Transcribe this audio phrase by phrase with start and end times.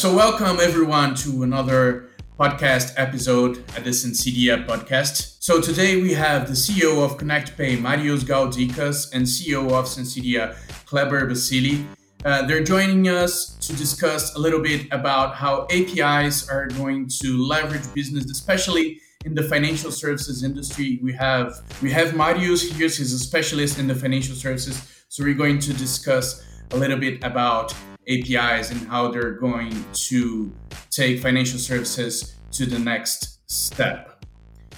[0.00, 2.08] So, welcome everyone to another
[2.38, 5.42] podcast episode at the Sensedia podcast.
[5.42, 11.28] So, today we have the CEO of ConnectPay, Marius Galdikas, and CEO of Sensedia, Kleber
[11.28, 11.84] Bacili.
[12.24, 17.36] Uh, they're joining us to discuss a little bit about how APIs are going to
[17.36, 20.98] leverage business, especially in the financial services industry.
[21.02, 22.88] We have we have Marius here.
[22.88, 24.80] He's a specialist in the financial services.
[25.10, 27.74] So we're going to discuss a little bit about
[28.10, 30.52] APIs and how they're going to
[30.90, 34.24] take financial services to the next step.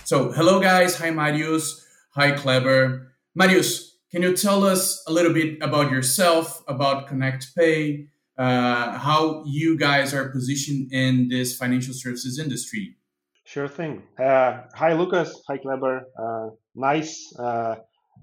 [0.05, 0.97] So hello guys.
[0.99, 1.87] Hi Marius.
[2.15, 3.09] Hi Kleber.
[3.35, 9.79] Marius, can you tell us a little bit about yourself, about ConnectPay, uh, how you
[9.79, 12.97] guys are positioned in this financial services industry?
[13.45, 14.03] Sure thing.
[14.19, 15.43] Uh, hi, Lucas.
[15.49, 16.03] Hi, Kleber.
[16.19, 17.77] Uh, nice, uh,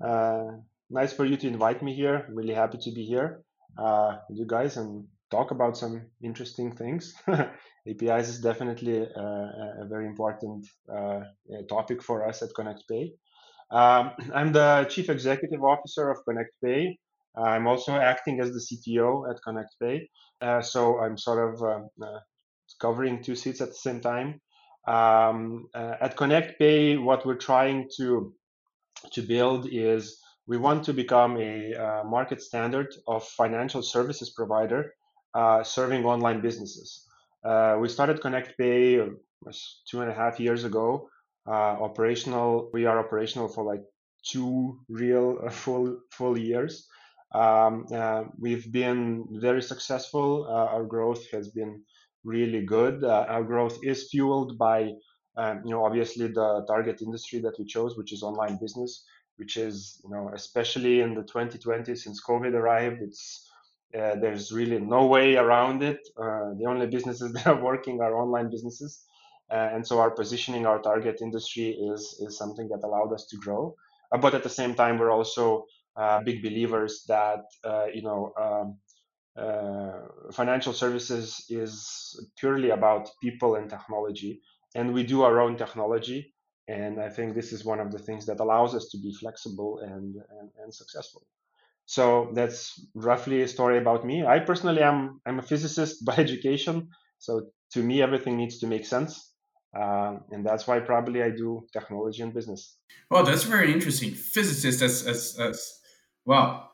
[0.03, 0.45] uh,
[0.89, 2.27] nice for you to invite me here.
[2.29, 3.43] really happy to be here
[3.79, 7.13] uh, you guys and talk about some interesting things.
[7.27, 10.67] APIs is definitely a, a very important
[11.69, 13.11] topic for us at ConnectPay.
[13.71, 16.95] Um, I'm the Chief Executive Officer of ConnectPay.
[17.37, 20.63] I'm also acting as the CTO at ConnectPay.
[20.63, 21.83] so I'm sort of
[22.81, 24.41] covering two seats at the same time.
[24.87, 28.33] Um, uh, at ConnectPay, what we're trying to
[29.13, 34.91] to build is we want to become a uh, market standard of financial services provider
[35.35, 37.05] uh, serving online businesses.
[37.45, 39.51] Uh, we started ConnectPay uh,
[39.89, 41.07] two and a half years ago.
[41.47, 43.83] Uh, operational, we are operational for like
[44.27, 46.87] two real full full years.
[47.33, 47.85] Um,
[48.39, 50.47] we've been very successful.
[50.49, 51.83] our growth has been
[52.23, 53.03] really good.
[53.03, 54.91] Uh, our growth is fueled by,
[55.37, 59.05] um, you know, obviously the target industry that we chose, which is online business,
[59.39, 63.49] which is, you know, especially in the 2020 since COVID arrived, it's
[63.97, 65.99] uh, there's really no way around it.
[66.15, 69.03] Uh, the only businesses that are working are online businesses,
[69.51, 73.37] uh, and so our positioning, our target industry is is something that allowed us to
[73.37, 73.73] grow.
[74.11, 77.45] Uh, but at the same time, we're also uh, big believers that
[77.93, 78.33] you know.
[78.39, 78.77] Um,
[79.37, 80.01] uh,
[80.33, 84.41] financial services is purely about people and technology,
[84.75, 86.33] and we do our own technology.
[86.69, 89.79] And I think this is one of the things that allows us to be flexible
[89.79, 91.25] and, and, and successful.
[91.85, 94.23] So that's roughly a story about me.
[94.23, 98.85] I personally am I'm a physicist by education, so to me everything needs to make
[98.85, 99.33] sense,
[99.75, 102.77] uh, and that's why probably I do technology and business.
[103.09, 104.11] Well, that's very interesting.
[104.11, 105.79] Physicist, as as, as
[106.25, 106.69] wow,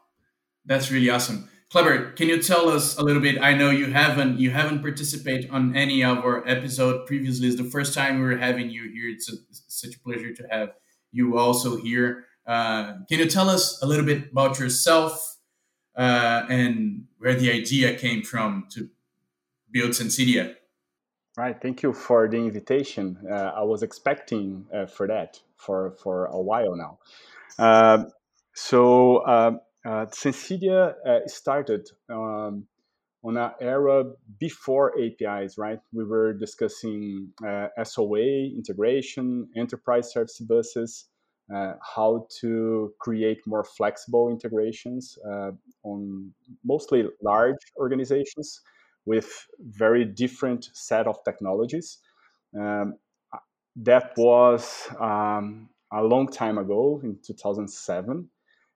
[0.66, 1.48] that's really awesome.
[1.72, 3.42] Kleber, can you tell us a little bit?
[3.42, 7.48] I know you haven't you haven't participated on any of our episode previously.
[7.48, 9.09] It's the first time we're having you here.
[9.09, 10.74] It's, a, it's such a pleasure to have
[11.12, 12.26] you also here.
[12.46, 15.38] Uh, can you tell us a little bit about yourself
[15.96, 18.88] uh, and where the idea came from to
[19.72, 20.56] build Sensedia?
[21.36, 21.59] Right.
[21.59, 23.18] Thank you for the invitation.
[23.30, 27.00] Uh, I was expecting uh, for that for for a while now.
[27.58, 28.06] Uh,
[28.53, 32.66] so um, uh, Sensedia uh, started um,
[33.23, 34.03] on an era
[34.40, 35.79] before APIs, right?
[35.94, 41.06] We were discussing uh, SOA integration, enterprise service buses,
[41.53, 45.51] uh, how to create more flexible integrations uh,
[45.84, 46.31] on
[46.63, 48.62] mostly large organizations
[49.06, 52.00] with very different set of technologies.
[52.59, 52.96] Um,
[53.75, 58.29] that was um, a long time ago in 2007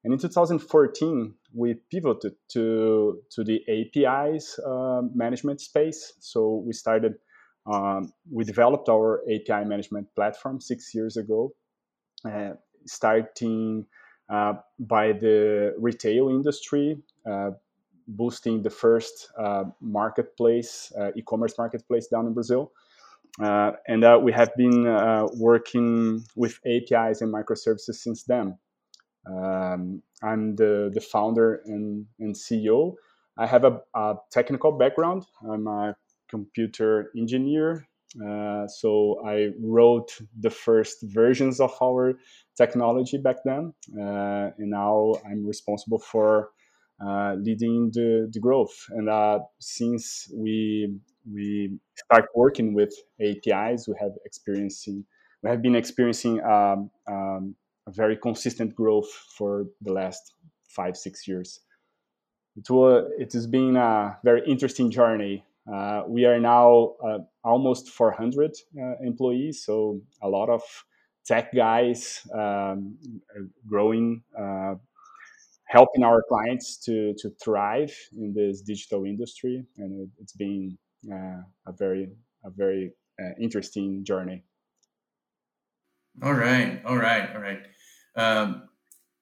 [0.03, 6.13] and in 2014, we pivoted to, to the APIs uh, management space.
[6.19, 7.15] So we started,
[7.65, 11.53] um, we developed our API management platform six years ago,
[12.23, 12.51] uh,
[12.85, 13.85] starting
[14.29, 17.51] uh, by the retail industry, uh,
[18.07, 22.71] boosting the first uh, marketplace, uh, e commerce marketplace down in Brazil.
[23.39, 24.83] and we have been
[25.37, 28.57] working with APIs and microservices since then.
[29.25, 32.95] Um, I'm the, the founder and, and CEO.
[33.37, 35.25] I have a, a technical background.
[35.49, 35.95] I'm a
[36.29, 37.87] computer engineer.
[38.25, 42.15] Uh, so I wrote the first versions of our
[42.57, 43.73] technology back then.
[43.97, 46.49] Uh, and now I'm responsible for
[47.05, 48.75] uh, leading the, the growth.
[48.89, 50.95] And uh, since we
[51.31, 55.05] we start working with APIs, we have experiencing
[55.43, 57.55] we have been experiencing um, um,
[57.91, 60.33] very consistent growth for the last
[60.67, 61.59] five six years.
[62.55, 65.45] It will it has been a very interesting journey.
[65.71, 70.63] Uh, we are now uh, almost 400 uh, employees, so a lot of
[71.25, 72.97] tech guys um,
[73.67, 74.75] growing, uh,
[75.67, 80.77] helping our clients to to thrive in this digital industry, and it, has been
[81.67, 82.09] a very
[82.43, 82.91] a very
[83.39, 84.43] interesting journey.
[86.21, 87.61] All right, all right, all right.
[88.19, 88.63] Um,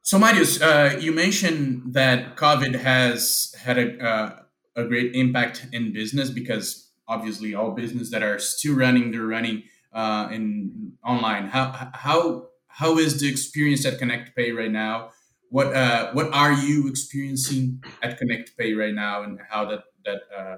[0.02, 4.40] so, Marius, uh, you mentioned that COVID has had a, uh,
[4.76, 9.64] a great impact in business because obviously all business that are still running, they're running
[9.94, 11.48] uh, in online.
[11.48, 15.12] How how how is the experience at ConnectPay right now?
[15.50, 20.58] What uh, what are you experiencing at ConnectPay right now, and how that that uh,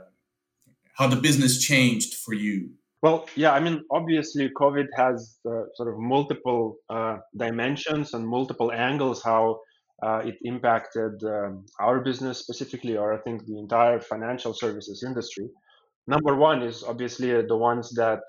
[0.93, 2.71] how the business changed for you?
[3.01, 8.71] Well, yeah, I mean, obviously, COVID has uh, sort of multiple uh, dimensions and multiple
[8.73, 9.61] angles how
[10.03, 15.49] uh, it impacted um, our business specifically, or I think the entire financial services industry.
[16.07, 18.19] Number one is obviously the ones that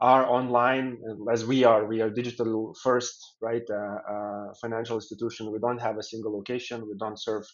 [0.00, 0.98] are online,
[1.32, 1.86] as we are.
[1.86, 3.62] We are digital first, right?
[3.70, 5.52] Uh, uh, financial institution.
[5.52, 6.82] We don't have a single location.
[6.88, 7.44] We don't serve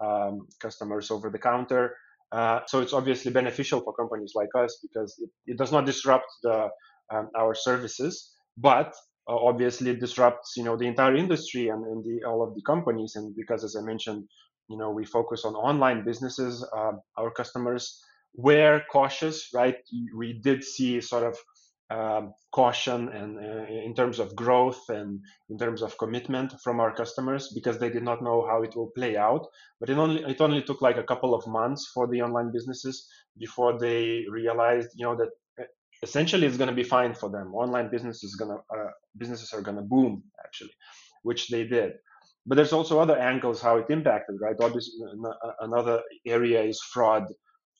[0.00, 1.94] um, customers over the counter.
[2.32, 6.26] Uh, so it's obviously beneficial for companies like us because it, it does not disrupt
[6.42, 6.68] the,
[7.12, 8.94] um, our services, but
[9.28, 12.62] uh, obviously it disrupts you know the entire industry and, and the, all of the
[12.62, 13.14] companies.
[13.16, 14.24] And because as I mentioned,
[14.68, 18.00] you know we focus on online businesses, uh, our customers
[18.34, 19.76] were cautious, right?
[20.16, 21.36] We did see sort of
[21.90, 26.94] um, caution and uh, in terms of growth and in terms of commitment from our
[26.94, 29.46] customers because they did not know how it will play out.
[29.80, 33.08] But it only it only took like a couple of months for the online businesses
[33.38, 35.64] before they realized, you know, that uh,
[36.02, 37.54] essentially it's going to be fine for them.
[37.54, 40.72] Online business is gonna uh, businesses are going to boom actually,
[41.22, 41.92] which they did.
[42.46, 44.56] But there's also other angles how it impacted, right?
[44.60, 44.94] Obviously,
[45.60, 47.24] another area is fraud,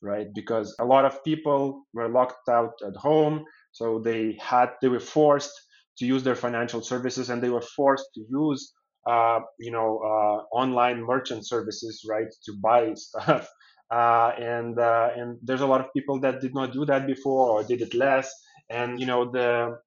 [0.03, 0.29] right?
[0.35, 5.01] Because a lot of people were locked out at home so they had they were
[5.01, 5.53] forced
[5.99, 8.73] to use their financial services, and they were forced to use
[9.07, 13.49] uh, you know uh, online merchant services, right, to buy stuff.
[13.91, 17.51] Uh, and uh, and there's a lot of people that did not do that before
[17.51, 18.33] or did it less.
[18.69, 19.79] And you know the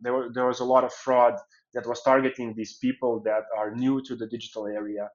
[0.00, 1.34] there, were, there was a lot of fraud
[1.74, 5.08] that was targeting these people that are new to the digital area,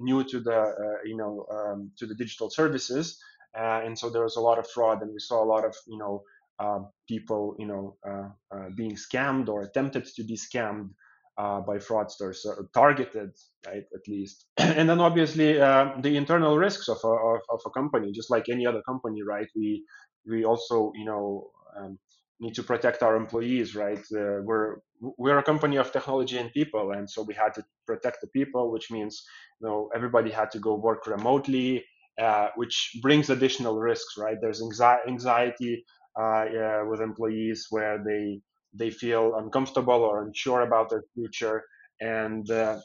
[0.00, 3.18] new to the uh, you know um, to the digital services,
[3.58, 5.74] uh, and so there was a lot of fraud, and we saw a lot of
[5.86, 6.22] you know
[6.60, 10.90] uh, people, you know, uh, uh, being scammed or attempted to be scammed
[11.36, 13.30] by fraudsters, targeted,
[13.66, 14.46] right, at least.
[14.58, 18.64] and then obviously the internal risks of a, of, of, a company, just like any
[18.66, 19.48] other company, right?
[19.56, 19.84] We
[20.26, 21.98] we also, you know, um,
[22.40, 23.98] need to protect our employees, right?
[24.14, 28.18] Uh, we're we're a company of technology and people, and so we had to protect
[28.20, 29.22] the people, which means
[29.60, 31.84] you know everybody had to go work remotely,
[32.20, 34.38] uh, which brings additional risks, right?
[34.40, 34.62] There's
[35.08, 35.84] anxiety
[36.20, 36.44] uh,
[36.88, 38.40] with employees where they
[38.72, 41.64] they feel uncomfortable or unsure about their future
[42.00, 42.80] and uh,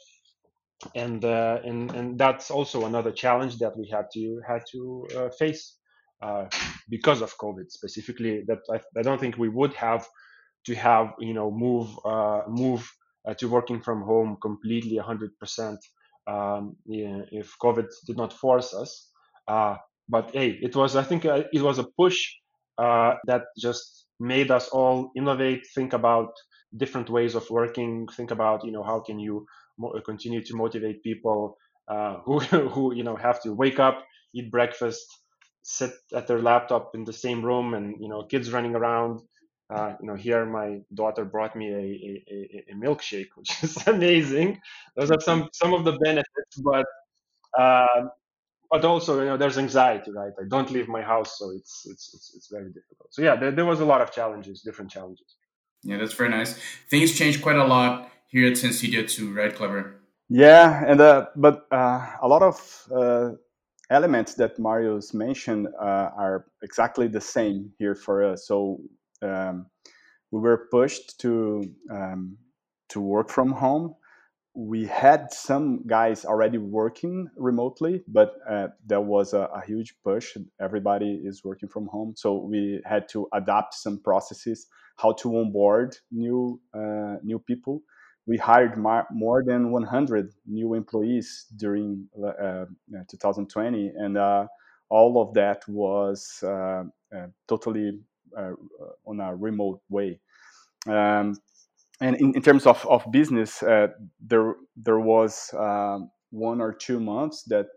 [0.96, 5.30] and, uh, and and that's also another challenge that we had to had to uh,
[5.30, 5.76] face
[6.22, 6.46] uh,
[6.90, 8.44] because of COVID specifically.
[8.48, 10.08] That I, I, don't think we would have
[10.66, 11.90] to have you know move
[12.48, 12.90] move
[13.30, 15.78] uh, to working from home completely 100%
[16.28, 19.12] um, if COVID did not force us.
[20.10, 22.20] but hey, it was I think it was a push
[22.78, 26.32] uh, that just made us all innovate, think about
[26.78, 29.46] different ways of working, think about you know how can you
[29.78, 31.58] mo- continue to motivate people
[31.90, 34.06] uh, who who you know have to wake up,
[34.36, 35.06] eat breakfast,
[35.64, 39.22] sit at their laptop in the same room, and you know kids running around.
[39.70, 44.60] Uh, you know, here my daughter brought me a, a, a, milkshake, which is amazing.
[44.96, 46.86] Those are some some of the benefits, but
[47.58, 48.08] uh,
[48.72, 50.32] but also you know there's anxiety right?
[50.40, 53.14] I don't leave my house so it's it's it's, it's very difficult.
[53.14, 55.36] So yeah there, there was a lot of challenges different challenges.
[55.84, 56.60] Yeah that's very nice.
[56.90, 59.96] Things changed quite a lot here at Sensedia too right Kleber?
[60.32, 63.32] yeah and uh, but uh, a lot of uh,
[63.90, 68.46] elements that marius mentioned uh, are exactly the same here for us.
[68.46, 68.80] So
[69.22, 69.68] um,
[70.32, 72.38] we were pushed to um,
[72.90, 73.96] to work from home
[74.56, 80.36] we had some guys already working remotely, but uh, there was a, a, huge push.
[80.60, 85.96] Everybody is working from home, so we had to adapt some processes, how to onboard
[86.12, 87.84] new uh, new people.
[88.26, 92.66] We hired mar- more than 100 new employees during uh,
[93.10, 94.48] 2020, and uh,
[94.90, 96.84] all of that was uh,
[97.16, 98.00] uh, totally
[99.06, 100.20] on a remote way.
[100.88, 101.38] Um,
[102.02, 103.88] and in, in terms of, of business, uh,
[104.20, 107.68] there there was um, one or two months that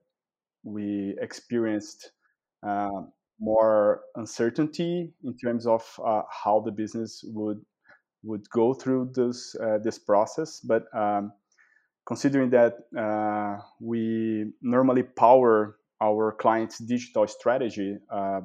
[0.64, 2.12] we experienced
[2.66, 3.02] uh,
[3.40, 7.61] more uncertainty in terms of uh, how the business would
[8.23, 10.61] would go through this uh, this process.
[10.61, 11.32] But um,
[12.06, 18.40] considering that uh, we normally power our clients' digital strategy, uh,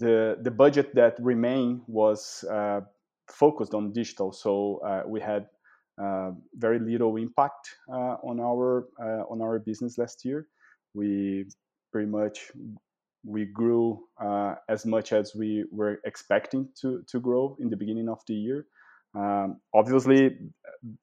[0.00, 2.80] the the budget that remained was uh,
[3.28, 5.46] focused on digital, so uh, we had
[6.02, 10.46] uh, very little impact uh, on our uh, on our business last year.
[10.94, 11.46] We
[11.92, 12.50] pretty much
[13.24, 14.00] we grew
[14.68, 18.66] as much as we were expecting to to grow in the beginning of the year.
[19.14, 20.38] Um, obviously,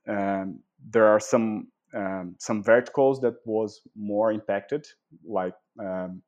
[0.08, 4.88] um, there are some um, some verticals that was more impacted,
[5.24, 6.22] like um,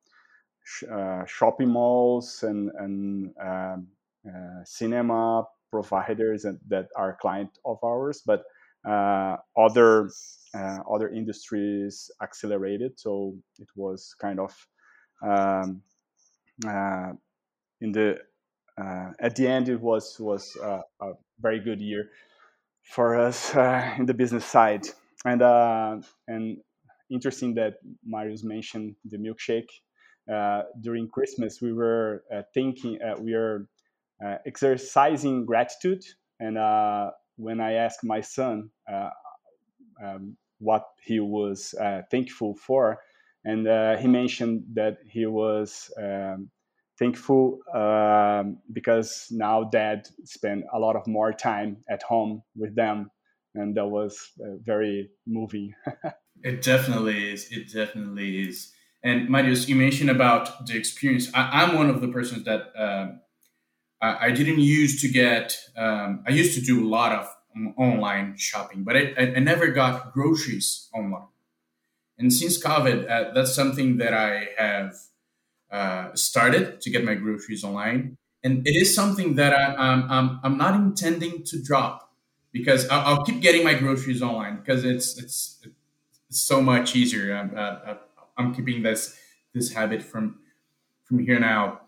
[0.90, 3.88] uh, shopping malls and and um,
[4.26, 8.22] uh, cinema providers and that are client of ours.
[8.24, 8.42] But
[8.86, 10.10] uh, other
[10.54, 14.54] uh, other industries accelerated, so it was kind of
[15.22, 15.82] um,
[16.66, 17.12] uh,
[17.80, 18.18] in the
[18.80, 20.82] uh, at the end it was was a
[21.40, 22.10] very good year
[22.82, 23.54] for us
[23.98, 24.86] in the business side
[25.24, 25.98] and uh,
[26.28, 26.58] and
[27.10, 27.74] interesting that
[28.04, 29.68] Marius mentioned the milkshake.
[30.30, 33.66] Uh, during Christmas, we were uh, thinking uh, we are
[34.46, 36.04] exercising gratitude,
[36.38, 36.56] and
[37.36, 38.70] when I asked my son
[40.02, 41.74] um, what he was
[42.10, 43.00] thankful for,
[43.44, 43.66] and
[43.98, 46.50] he mentioned that he was um,
[46.98, 53.10] thankful um, because now dad spent a lot of more time at home with them
[53.54, 55.74] and that was uh, very moving.
[56.42, 57.50] it definitely is.
[57.50, 58.72] It definitely is.
[59.02, 61.30] And Marius, you mentioned about the experience.
[61.32, 63.20] I, am one of the persons that um,
[64.00, 65.56] I, I, didn't use to get.
[65.76, 67.26] Um, I used to do a lot of
[67.76, 71.28] online shopping, but I, I, never got groceries online.
[72.18, 74.94] And since COVID, uh, that's something that I have
[75.70, 80.40] uh, started to get my groceries online, and it is something that I, I'm, I'm,
[80.42, 82.12] I'm not intending to drop
[82.52, 85.66] because I'll, I'll, keep getting my groceries online because it's it's
[86.28, 87.34] it's so much easier.
[87.34, 87.96] I'm, uh, uh,
[88.40, 89.16] I'm keeping this
[89.52, 90.40] this habit from
[91.04, 91.80] from here now.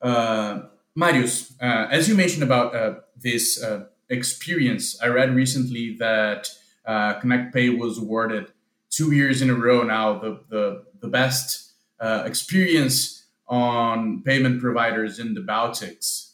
[0.00, 0.62] Uh,
[0.94, 6.48] Marius, uh, as you mentioned about uh, this uh, experience, I read recently that
[6.88, 8.52] ConnectPay was awarded
[8.90, 15.34] two years in a row now the the, the best experience on payment providers in
[15.34, 16.32] the Baltics.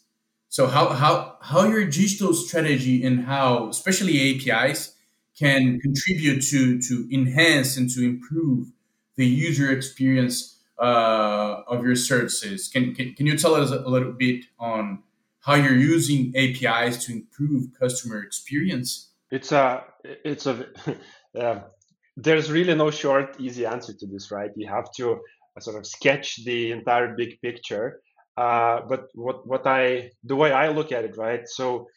[0.48, 4.94] So how how how your digital strategy and how especially APIs
[5.38, 8.72] can contribute to to enhance and to improve
[9.16, 12.68] the user experience uh, of your services.
[12.68, 15.02] Can, can can you tell us a little bit on
[15.40, 19.10] how you're using APIs to improve customer experience?
[19.30, 20.66] It's a it's a
[21.38, 21.60] uh,
[22.16, 24.50] there's really no short easy answer to this, right?
[24.56, 25.20] You have to
[25.60, 28.02] sort of sketch the entire big picture
[28.36, 31.48] uh, but what what I the way I look at it, right?
[31.48, 31.88] So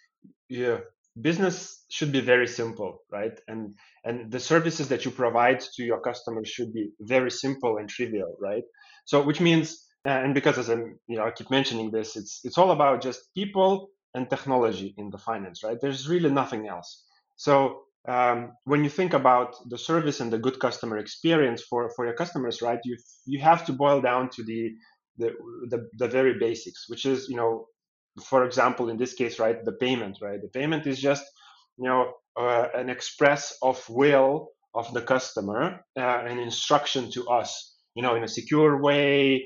[0.47, 0.79] yeah,
[1.21, 3.39] business should be very simple, right?
[3.47, 7.89] And and the services that you provide to your customers should be very simple and
[7.89, 8.63] trivial, right?
[9.05, 12.41] So which means uh, and because as I'm you know I keep mentioning this, it's
[12.43, 15.77] it's all about just people and technology in the finance, right?
[15.81, 17.05] There's really nothing else.
[17.35, 22.05] So um, when you think about the service and the good customer experience for, for
[22.05, 24.71] your customers, right, you you have to boil down to the
[25.17, 25.33] the,
[25.69, 27.65] the, the very basics, which is, you know,
[28.23, 30.41] for example, in this case, right, the payment, right?
[30.41, 31.23] The payment is just,
[31.77, 37.75] you know, uh, an express of will of the customer, uh, an instruction to us,
[37.95, 39.45] you know, in a secure way,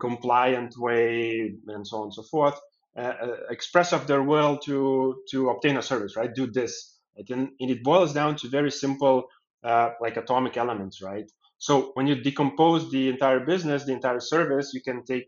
[0.00, 2.58] compliant way, and so on and so forth.
[2.98, 6.34] Uh, uh, express of their will to to obtain a service, right?
[6.34, 9.24] Do this, and, and it boils down to very simple,
[9.64, 11.30] uh, like atomic elements, right?
[11.58, 15.26] So when you decompose the entire business, the entire service, you can take,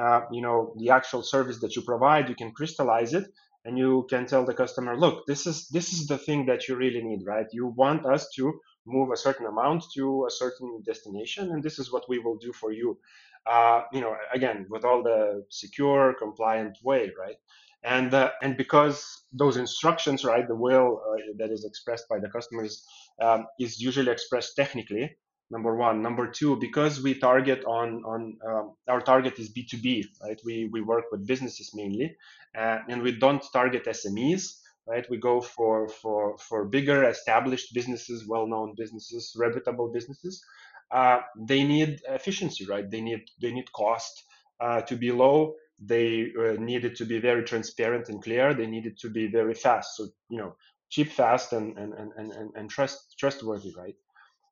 [0.00, 3.26] uh, you know, the actual service that you provide, you can crystallize it,
[3.64, 6.76] and you can tell the customer, look, this is this is the thing that you
[6.76, 7.46] really need, right?
[7.52, 11.92] You want us to move a certain amount to a certain destination, and this is
[11.92, 12.98] what we will do for you.
[13.46, 17.36] Uh, you know, again, with all the secure, compliant way, right?
[17.82, 22.28] And uh, and because those instructions, right, the will uh, that is expressed by the
[22.28, 22.84] customers
[23.20, 25.16] um, is usually expressed technically
[25.50, 26.02] number one.
[26.02, 30.40] Number two because we target on on um, our target is b2b right?
[30.44, 32.16] We we work with businesses mainly
[32.56, 34.42] uh, and we don't target smes
[34.86, 35.06] right?
[35.10, 40.42] We go for for for bigger established businesses well-known businesses reputable businesses.
[40.90, 42.90] Uh, they need efficiency right?
[42.90, 44.24] They need they need cost
[44.60, 45.54] uh, to be low.
[45.80, 48.52] They uh, need it to be very transparent and clear.
[48.52, 49.96] They need it to be very fast.
[49.96, 50.56] So you know
[50.90, 53.94] cheap fast and and and and, and trust trustworthy right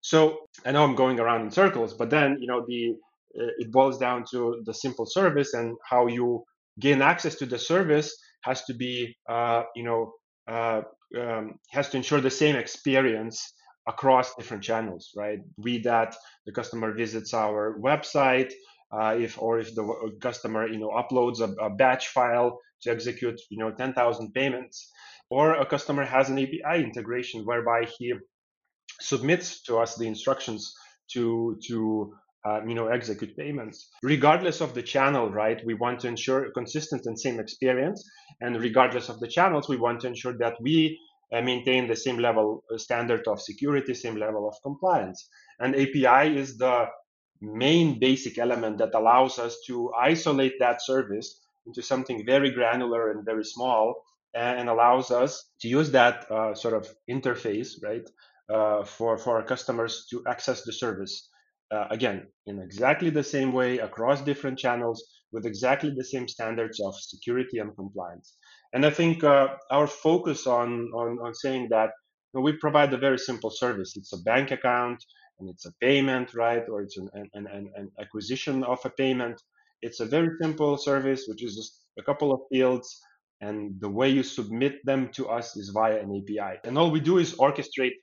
[0.06, 2.94] so I know I'm going around in circles, but then you know the
[3.40, 6.44] uh, it boils down to the simple service and how you
[6.78, 10.12] gain access to the service has to be uh, you know
[10.46, 10.82] uh,
[11.20, 13.52] um, has to ensure the same experience
[13.88, 15.40] across different channels, right?
[15.64, 16.14] Be that
[16.46, 18.52] the customer visits our website,
[18.92, 19.84] uh, if or if the
[20.20, 24.88] customer you know uploads a, a batch file to execute you know 10,000 payments,
[25.30, 28.14] or a customer has an API integration whereby he
[29.00, 30.74] submits to us the instructions
[31.12, 32.14] to to
[32.46, 33.90] uh, you know execute payments.
[34.02, 38.04] Regardless of the channel right we want to ensure consistent and same experience.
[38.40, 40.98] And regardless of the channels we want to ensure that we
[41.32, 45.28] uh, maintain the same level uh, standard of security same level of compliance.
[45.58, 46.86] And api is the
[47.40, 53.24] main basic element that allows us to isolate that service into something very granular and
[53.24, 54.02] very small
[54.34, 58.08] and allows us to use that uh, sort of interface right
[58.48, 61.28] for for our customers to access the service
[61.72, 66.80] uh, again in exactly the same way across different channels with exactly the same standards
[66.80, 68.36] of security and compliance.
[68.72, 71.90] And i think uh, our focus on, on on saying that
[72.32, 73.96] you know, we provide a very simple service.
[73.96, 75.04] It's a bank account
[75.38, 76.64] and it's a payment right?
[76.68, 79.40] Or it's an, an, an, an acquisition of a payment.
[79.82, 83.00] It's a very simple service which is just a couple of fields
[83.40, 87.00] and the way you submit them to us is via an api and all we
[87.00, 87.96] do is orchestrate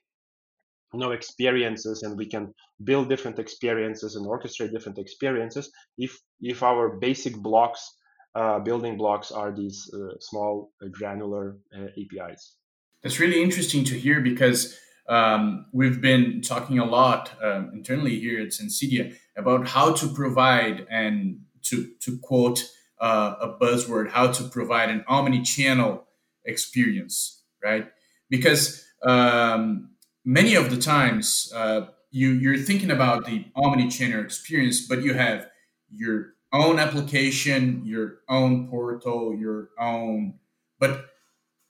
[0.94, 6.98] know experiences and we can build different experiences and orchestrate different experiences if if our
[6.98, 7.98] basic blocks
[8.36, 12.56] uh, building blocks are these uh, small uh, granular uh, apis
[13.02, 14.78] that's really interesting to hear because
[15.10, 20.88] um, we've been talking a lot um, internally here at Sensedia about how to provide
[20.90, 22.70] and to to quote
[23.00, 26.06] uh, a buzzword, how to provide an omni-channel
[26.46, 27.88] experience, right?
[28.30, 29.90] Because um,
[30.25, 35.48] many of the times uh, you you're thinking about the omni-channel experience, but you have
[35.94, 40.36] your own application, your own portal, your own.
[40.80, 41.06] But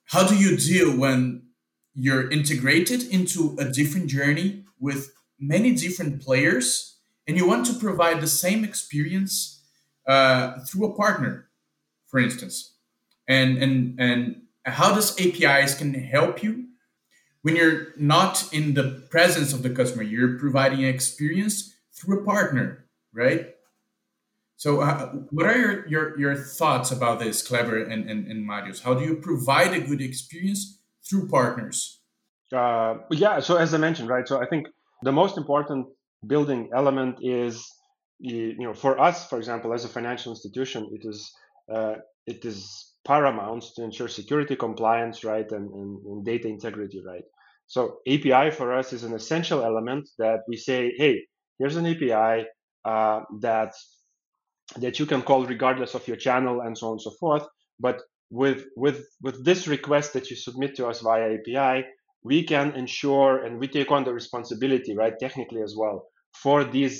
[0.05, 1.43] how do you deal when
[1.95, 8.19] you're integrated into a different journey with many different players, and you want to provide
[8.19, 9.61] the same experience
[10.05, 11.47] uh, through a partner,
[12.07, 12.75] for instance?
[13.27, 16.67] And and and how does APIs can help you
[17.43, 22.85] when you're not in the presence of the customer, you're providing experience through a partner,
[23.13, 23.49] right?
[24.55, 28.81] So, uh, what are your, your, your thoughts about this, Kleber and, and, and Marius?
[28.81, 31.99] How do you provide a good experience through partners?
[32.51, 34.27] Uh, yeah, so as I mentioned, right?
[34.27, 34.67] So, I think
[35.01, 35.87] the most important
[36.25, 37.67] building element is,
[38.19, 41.29] you know, for us, for example, as a financial institution, it is
[41.69, 47.23] uh, it is paramount to ensure security compliance, right, and, and, and, data integrity, right.
[47.73, 51.23] So API for us is an essential element that we say, hey,
[51.57, 52.45] here's an API
[52.85, 53.73] uh, that
[54.75, 57.45] that you can call regardless of your channel and so on and so forth.
[57.79, 57.97] But
[58.29, 61.87] with with with this request that you submit to us via API,
[62.23, 66.05] we can ensure and we take on the responsibility, right, technically as well,
[66.43, 66.95] for these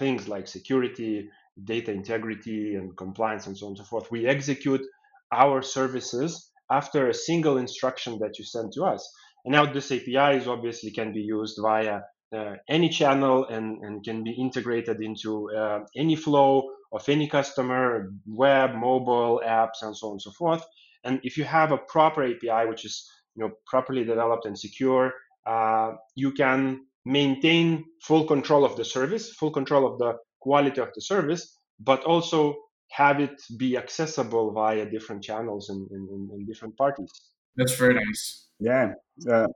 [0.00, 1.28] things like security,
[1.72, 4.10] data integrity, and compliance, and so on and so forth.
[4.10, 4.82] We execute
[5.30, 9.02] our services after a single instruction that you send to us.
[9.44, 12.00] And now this API is obviously can be used via
[12.34, 18.12] uh, any channel and, and can be integrated into uh, any flow of any customer,
[18.26, 20.64] web, mobile, apps, and so on and so forth.
[21.04, 25.12] And if you have a proper API, which is you know properly developed and secure,
[25.46, 30.88] uh, you can maintain full control of the service, full control of the quality of
[30.94, 32.54] the service, but also
[32.90, 37.10] have it be accessible via different channels and, and, and different parties.
[37.56, 38.46] That's very nice.
[38.60, 38.94] Yeah.
[39.30, 39.46] Uh,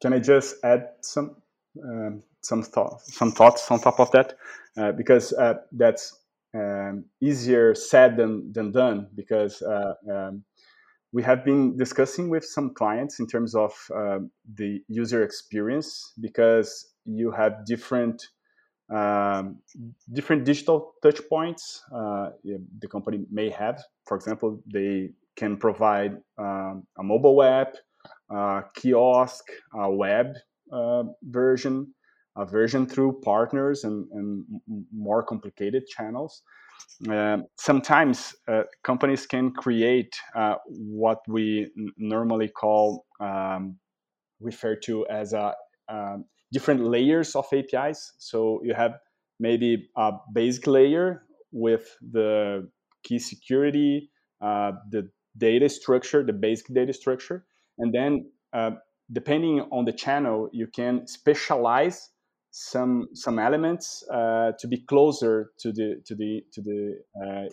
[0.00, 1.36] can I just add some
[1.84, 4.34] um, some thoughts some thoughts on top of that
[4.76, 6.18] uh, because uh, that's
[6.54, 10.44] um, easier said than than done because uh, um,
[11.12, 16.92] we have been discussing with some clients in terms of um, the user experience because
[17.04, 18.28] you have different
[18.92, 19.58] um,
[20.12, 23.82] different digital touch points uh, the company may have.
[24.06, 27.76] For example, they can provide um, a mobile app,
[28.74, 30.34] kiosk, web
[30.72, 31.92] uh, version,
[32.36, 34.44] a version through partners and, and
[34.92, 36.42] more complicated channels.
[37.08, 43.76] Um, sometimes uh, companies can create uh, what we n- normally call um,
[44.40, 45.54] refer to as a
[45.88, 48.12] um, different layers of APIs.
[48.18, 48.92] So you have
[49.38, 52.68] maybe a basic layer with the
[53.02, 57.46] key security, uh, the data structure, the basic data structure,
[57.80, 58.72] and then uh,
[59.12, 62.10] depending on the channel, you can specialize
[62.52, 67.48] some some elements uh, to be closer to the to the to the uh,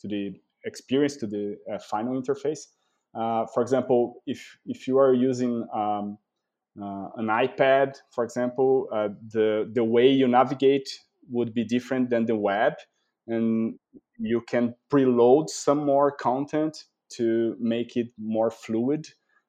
[0.00, 2.66] to the experience to the uh, final interface.
[3.14, 6.18] Uh, for example, if if you are using um,
[6.80, 10.88] uh, an iPad, for example, the the way you navigate
[11.30, 12.74] would be different than the web,
[13.26, 13.78] and
[14.18, 19.06] you can preload some more content to make it more fluid.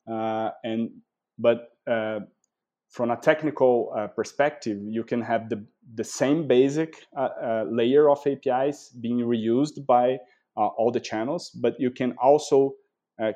[0.10, 0.90] Uh, and
[1.38, 2.20] but uh,
[2.90, 8.10] from a technical uh, perspective, you can have the the same basic uh, uh, layer
[8.10, 10.18] of APIs being reused by
[10.58, 12.74] uh, all the channels, but you can also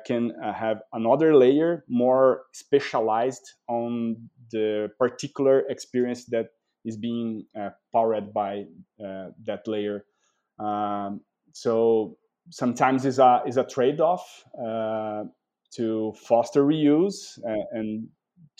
[0.06, 6.48] can have another layer more specialized on the particular experience that
[6.84, 7.46] is being
[7.92, 8.64] powered by
[8.98, 10.04] that layer.
[10.58, 11.20] Um,
[11.52, 12.18] so
[12.50, 14.44] sometimes is a is a trade off
[15.76, 18.08] to foster reuse uh, and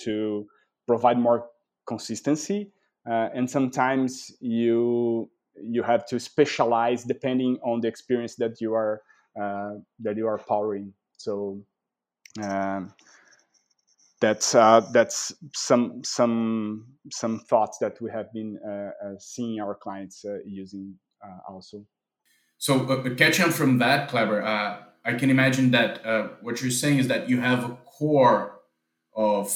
[0.01, 0.47] to
[0.87, 1.47] provide more
[1.87, 2.73] consistency.
[3.09, 9.03] Uh, and sometimes you you have to specialize depending on the experience that you are
[9.40, 10.92] uh, that you are powering.
[11.16, 11.62] So.
[12.42, 12.92] Um,
[14.21, 20.25] that's uh, that's some some some thoughts that we have been uh, seeing our clients
[20.44, 20.94] using
[21.49, 21.87] also.
[22.59, 26.99] So, uh, catching from that, Kleber uh, I can imagine that uh, what you're saying
[26.99, 28.61] is that you have a core
[29.15, 29.55] of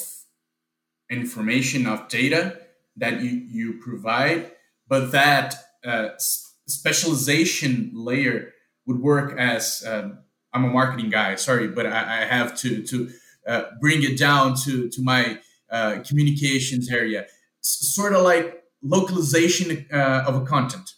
[1.09, 2.59] information, of data
[2.97, 4.51] that you, you provide,
[4.87, 8.53] but that uh, specialization layer
[8.85, 10.19] would work as um,
[10.53, 13.09] I'm a marketing guy, sorry, but I, I have to, to
[13.47, 15.39] uh, bring it down to, to my
[15.71, 17.25] uh, communications area.
[17.61, 20.91] Sort of like localization of a content,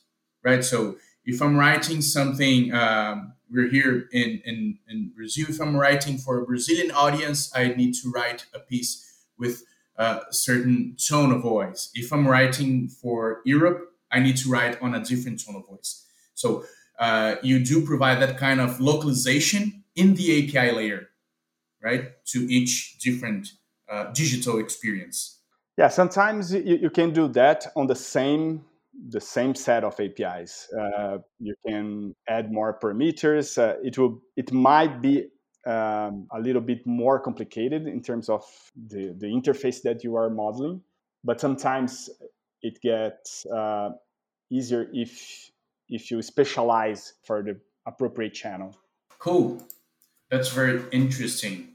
[0.44, 0.64] right?
[0.64, 5.46] So, if I'm writing something, um, we're here in, in, in Brazil.
[5.50, 9.64] If I'm writing for a Brazilian audience, I need to write a piece with
[9.98, 11.90] a certain tone of voice.
[11.94, 16.06] If I'm writing for Europe, I need to write on a different tone of voice.
[16.34, 16.66] So
[17.00, 21.10] uh, you do provide that kind of localization in the API layer,
[21.82, 23.52] right, to each different
[23.90, 25.40] uh, digital experience.
[25.78, 28.64] Yeah, sometimes you, you can do that on the same
[29.10, 30.68] the same set of APIs.
[30.74, 33.58] Uh, you can add more parameters.
[33.58, 34.22] Uh, it will.
[34.36, 35.28] It might be
[35.66, 38.44] um, a little bit more complicated in terms of
[38.76, 40.82] the, the interface that you are modeling,
[41.24, 42.10] but sometimes
[42.62, 43.90] it gets uh,
[44.52, 45.52] easier if
[45.88, 48.76] if you specialize for the appropriate channel.
[49.20, 49.62] Cool,
[50.30, 51.75] that's very interesting.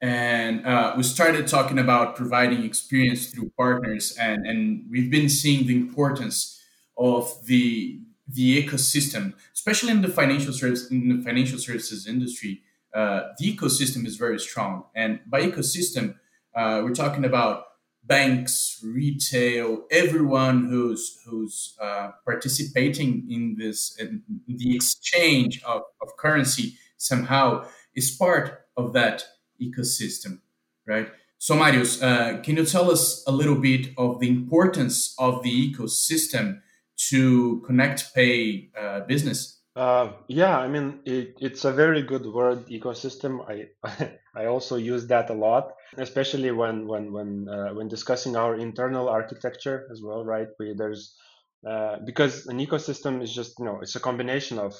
[0.00, 5.66] And uh, we started talking about providing experience through partners, and, and we've been seeing
[5.66, 6.60] the importance
[6.98, 12.62] of the the ecosystem, especially in the financial service in the financial services industry.
[12.94, 16.16] Uh, the ecosystem is very strong, and by ecosystem,
[16.54, 17.64] uh, we're talking about
[18.06, 26.76] banks, retail, everyone who's who's uh, participating in this, in the exchange of, of currency
[26.96, 29.24] somehow is part of that
[29.60, 30.40] ecosystem,
[30.86, 31.08] right?
[31.38, 35.50] So, Marius, uh, can you tell us a little bit of the importance of the
[35.50, 36.60] ecosystem
[37.10, 39.60] to ConnectPay uh, business?
[39.76, 43.44] Uh, yeah, I mean it, it's a very good word, ecosystem.
[43.46, 43.68] I
[44.34, 49.10] I also use that a lot, especially when when when uh, when discussing our internal
[49.10, 50.48] architecture as well, right?
[50.58, 51.14] We there's
[51.68, 54.74] uh, because an ecosystem is just you know it's a combination of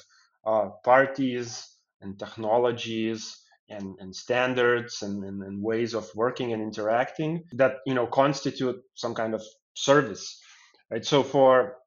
[0.47, 1.63] uh, parties
[2.01, 3.37] and technologies
[3.69, 8.81] and, and standards and, and, and, ways of working and interacting that you know constitute
[8.95, 10.41] some kind of service
[10.89, 11.77] right so for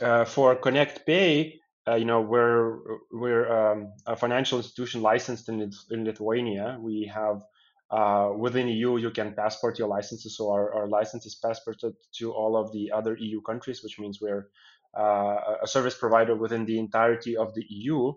[0.00, 1.54] uh, for ConnectPay
[1.88, 2.78] uh, you know we're
[3.12, 7.42] we're um, a financial institution licensed in, in lithuania we have
[7.90, 10.36] uh, within EU, you can passport your licenses.
[10.36, 14.20] So our, our license is passported to all of the other EU countries, which means
[14.20, 14.48] we're
[14.98, 18.12] uh, a service provider within the entirety of the EU.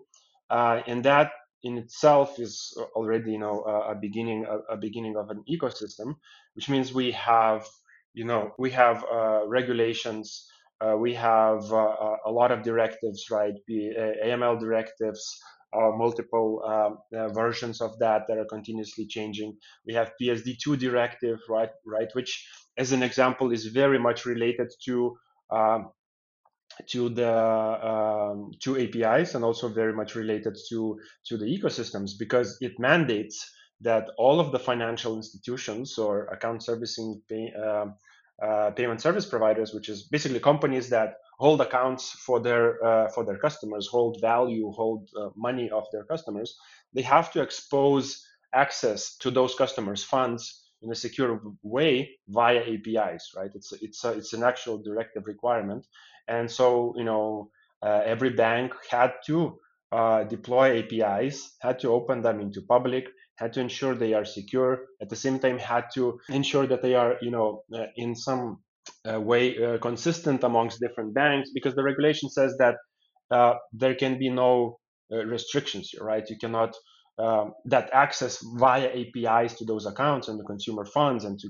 [0.50, 1.30] Uh, and that
[1.62, 6.14] in itself is already you know a, a beginning a, a, beginning of an ecosystem
[6.54, 7.66] which means we have
[8.14, 10.46] you know we have uh, regulations
[10.80, 13.54] uh, we have uh, a lot of directives right?
[13.66, 13.92] Be
[14.24, 15.40] aml directives
[15.76, 19.56] uh, multiple um, uh, versions of that that are continuously changing.
[19.86, 25.16] We have psd2 directive right right which as an example is very much related to
[25.50, 25.90] um,
[26.86, 32.56] to the um, to APIs and also very much related to to the ecosystems because
[32.60, 37.86] it mandates that all of the financial institutions or account servicing pay, uh,
[38.44, 43.24] uh, payment service providers, which is basically companies that hold accounts for their uh, for
[43.24, 46.56] their customers, hold value, hold uh, money of their customers,
[46.94, 53.32] they have to expose access to those customers' funds in a secure way via APIs,
[53.36, 53.50] right?
[53.54, 55.86] It's it's a, it's an actual directive requirement,
[56.28, 57.50] and so you know
[57.82, 59.58] uh, every bank had to
[59.92, 64.80] uh, deploy APIs, had to open them into public, had to ensure they are secure.
[65.00, 68.58] At the same time, had to ensure that they are you know uh, in some
[69.10, 72.76] uh, way uh, consistent amongst different banks because the regulation says that
[73.30, 74.78] uh, there can be no
[75.10, 76.28] restrictions here, right?
[76.28, 76.74] You cannot
[77.18, 81.48] um, that access via APIs to those accounts and the consumer funds and to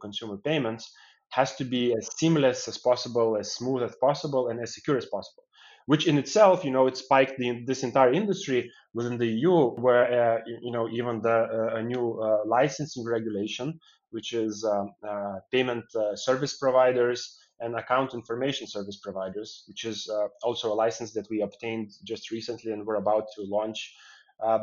[0.00, 0.90] consumer payments
[1.34, 5.06] has to be as seamless as possible, as smooth as possible, and as secure as
[5.06, 5.42] possible.
[5.86, 10.04] Which in itself, you know, it spiked the, this entire industry within the EU, where
[10.20, 13.78] uh, you know even the uh, a new uh, licensing regulation,
[14.10, 20.10] which is um, uh, payment service providers and account information service providers, which is
[20.42, 23.94] also a license that we obtained just recently, and we're about to launch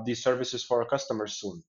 [0.06, 1.64] these services for our customers soon.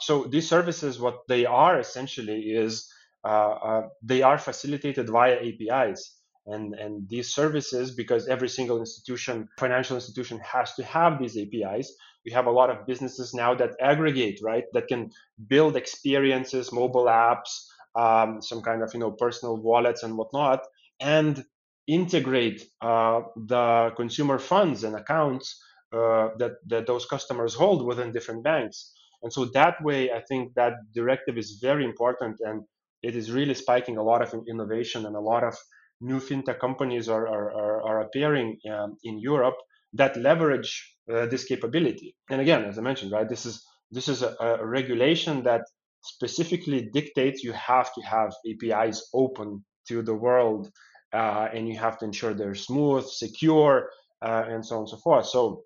[0.00, 2.92] so these services, what they are essentially is
[3.24, 6.18] they are facilitated via APIs.
[6.44, 11.94] And, and these services, because every single institution, financial institution has to have these APIs,
[12.24, 14.64] we have a lot of businesses now that aggregate, right?
[14.72, 15.10] That can
[15.48, 20.60] build experiences, mobile apps, um, some kind of you know personal wallets and whatnot,
[21.00, 21.44] and
[21.86, 25.60] integrate uh, the consumer funds and accounts
[25.92, 28.92] uh, that that those customers hold within different banks.
[29.22, 32.62] And so that way, I think that directive is very important, and
[33.02, 35.56] it is really spiking a lot of innovation and a lot of
[36.00, 39.56] new fintech companies are, are, are appearing um, in Europe
[39.94, 42.16] that leverage uh, this capability.
[42.30, 45.62] And again, as I mentioned, right, this is this is a, a, regulation that
[46.02, 50.70] specifically dictates you have to have APIs open to the world,
[51.12, 53.90] uh, and you have to ensure they're smooth, secure,
[54.24, 55.26] uh, and so on and so forth.
[55.26, 55.64] So,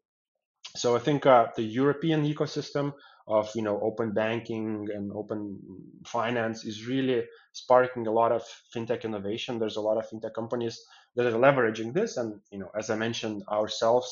[0.75, 2.95] so I think uh, the European ecosystem
[3.29, 5.59] of you know open banking and open
[6.07, 8.43] finance is really sparking a lot of
[8.75, 9.59] fintech innovation.
[9.59, 10.79] There's a lot of fintech companies
[11.17, 12.17] that are leveraging this.
[12.17, 14.09] And you know as i mentioned ourselves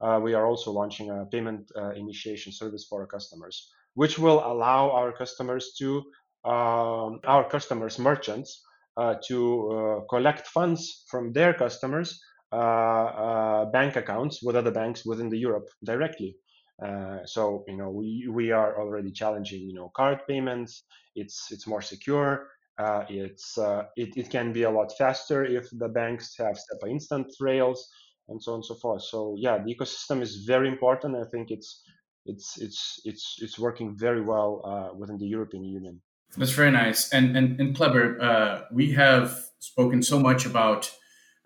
[0.00, 4.40] uh, we are also launching a payment uh, initiation service for our customers which will
[4.44, 6.02] allow our customers to
[6.44, 8.62] um, our customers merchants
[8.96, 9.38] uh, to
[9.70, 12.20] uh, collect funds from their customers
[12.52, 16.36] uh, uh, bank accounts with other banks within the europe directly
[16.82, 20.84] uh, so you know we we are already challenging you know card payments.
[21.14, 22.48] It's it's more secure.
[22.78, 26.90] Uh, it's uh, it, it can be a lot faster if the banks have SEPA
[26.90, 27.88] instant rails
[28.28, 29.02] and so on and so forth.
[29.02, 31.16] So yeah, the ecosystem is very important.
[31.16, 31.82] I think it's
[32.26, 36.00] it's it's it's it's working very well uh, within the European Union.
[36.36, 37.12] That's very nice.
[37.12, 40.90] And and and Kleber, uh, we have spoken so much about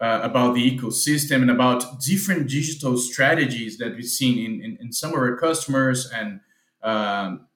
[0.00, 4.92] uh, about the ecosystem and about different digital strategies that we've seen in, in, in
[4.92, 6.40] some of our customers and
[6.82, 7.46] um,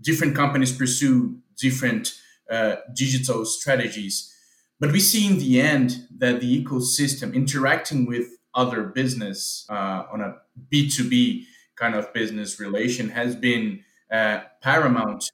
[0.00, 2.14] different companies pursue different
[2.50, 4.32] uh, digital strategies.
[4.80, 10.20] But we see in the end that the ecosystem interacting with other business uh, on
[10.20, 10.36] a
[10.72, 11.44] B2B
[11.76, 15.30] kind of business relation has been uh, paramount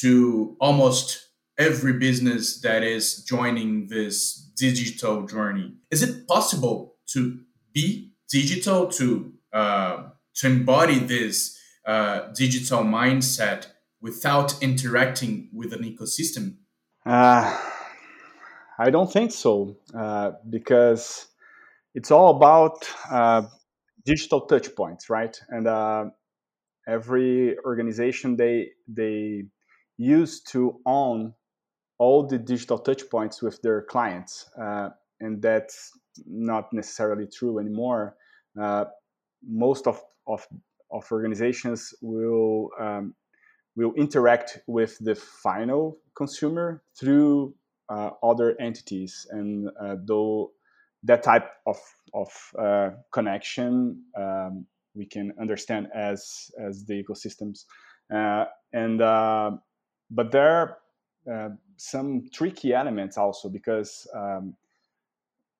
[0.00, 1.27] to almost
[1.58, 5.74] every business that is joining this digital journey.
[5.90, 7.40] Is it possible to
[7.74, 13.66] be digital to uh, to embody this uh, digital mindset
[14.00, 16.56] without interacting with an ecosystem?
[17.04, 17.58] Uh,
[18.78, 21.26] I don't think so, uh, because
[21.94, 23.42] it's all about uh,
[24.04, 25.36] digital touch points, right?
[25.48, 26.04] And uh,
[26.86, 29.44] every organization they they
[29.96, 31.34] use to own
[31.98, 34.50] all the digital touch points with their clients.
[34.60, 35.92] Uh, and that's
[36.26, 38.16] not necessarily true anymore.
[38.60, 38.84] Uh,
[39.46, 40.46] most of, of,
[40.90, 43.14] of organizations will um,
[43.76, 47.54] will interact with the final consumer through
[47.88, 50.50] uh, other entities, and uh, though
[51.04, 51.78] that type of
[52.12, 57.66] of uh, connection um, we can understand as as the ecosystems,
[58.12, 58.98] uh, and
[60.10, 60.78] but there
[61.32, 64.54] uh, some tricky elements also because um,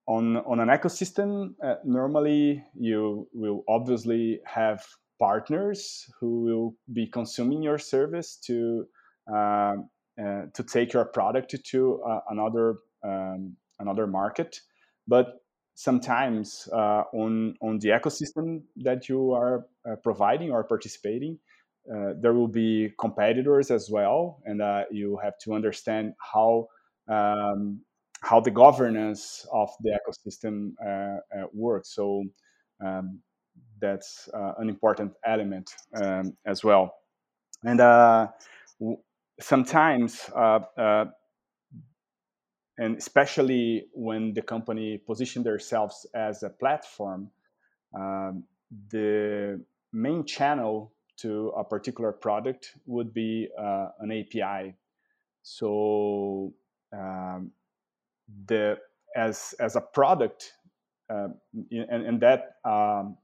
[0.07, 4.85] on on an ecosystem uh, normally you will obviously have
[5.19, 8.87] partners who will be consuming your service to
[9.33, 9.75] uh,
[10.19, 14.61] uh to take your product to uh, another um, another market.
[15.07, 15.43] But
[15.75, 19.67] sometimes on on the ecosystem that you are
[20.03, 21.39] providing or participating
[21.93, 26.69] uh, there will be competitors as well, and uh, you have to understand how
[27.09, 27.81] um,
[28.21, 31.95] how the governance of the ecosystem uh, uh works.
[31.95, 32.25] So
[32.85, 33.21] um,
[33.81, 36.95] that's uh, an important element um, as well.
[37.65, 38.99] And w-
[39.41, 40.31] sometimes,
[42.79, 47.31] and especially when the company position themselves as a platform,
[47.95, 48.45] um,
[48.91, 49.61] the
[49.93, 54.75] main channel to a particular product would be uh, an API.
[55.43, 56.53] So
[56.93, 57.53] um,
[58.47, 58.79] the
[59.17, 60.53] as as a product,
[61.11, 61.29] uh,
[61.71, 63.17] and, and that um,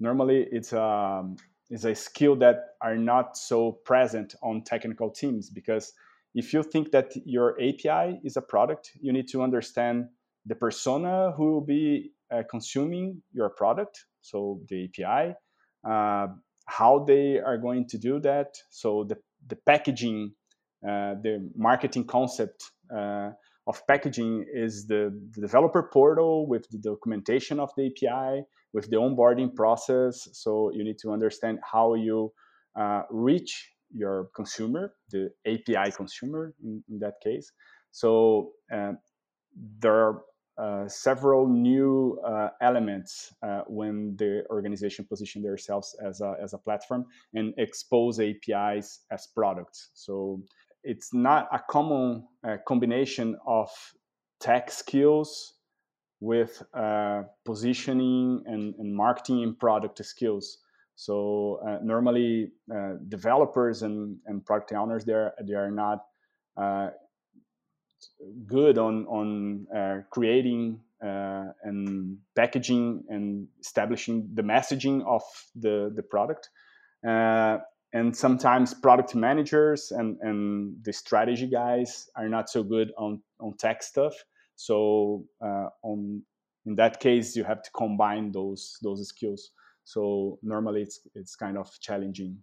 [0.00, 1.36] normally it's a um,
[1.70, 5.92] is a skill that are not so present on technical teams because
[6.34, 10.06] if you think that your API is a product, you need to understand
[10.46, 15.34] the persona who will be uh, consuming your product, so the API,
[15.88, 16.28] uh,
[16.66, 19.16] how they are going to do that, so the,
[19.48, 20.32] the packaging,
[20.84, 22.62] uh, the marketing concept
[22.94, 23.30] uh,
[23.66, 28.96] of packaging is the, the, developer portal with the documentation of the API, with the
[28.96, 30.28] onboarding process.
[30.32, 32.32] So you need to understand how you
[32.78, 37.52] uh, reach your consumer, the API consumer in, in that case.
[37.92, 38.92] So uh,
[39.78, 40.22] there are
[40.58, 46.58] uh, several new uh, elements uh, when the organization position themselves as a, as a
[46.58, 49.90] platform and expose APIs as products.
[49.94, 50.42] So
[50.84, 53.70] it's not a common uh, combination of
[54.40, 55.54] tech skills
[56.20, 60.58] with uh, positioning and, and, marketing and product skills.
[60.96, 62.52] So normally
[63.08, 66.04] developers and, and product owners there they are not
[66.56, 66.90] uh,
[68.46, 75.22] good on on uh, creating and packaging and establishing the messaging of
[75.54, 76.50] the the product.
[77.92, 83.54] And sometimes product managers and, and the strategy guys are not so good on, on
[83.58, 84.14] tech stuff.
[84.56, 86.22] So uh, on
[86.64, 89.50] in that case you have to combine those those skills.
[89.84, 92.38] So normally it's it's kind of challenging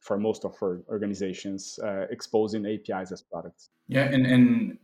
[0.00, 3.70] for most of our organizations uh, exposing apis as products.
[3.88, 4.78] Yeah and and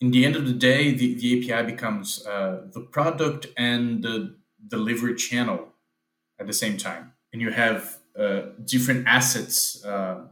[0.00, 4.36] in the end of the day the, the api becomes uh, the product and the
[4.68, 5.68] delivery channel
[6.38, 10.22] at the same time and you have uh, different assets uh,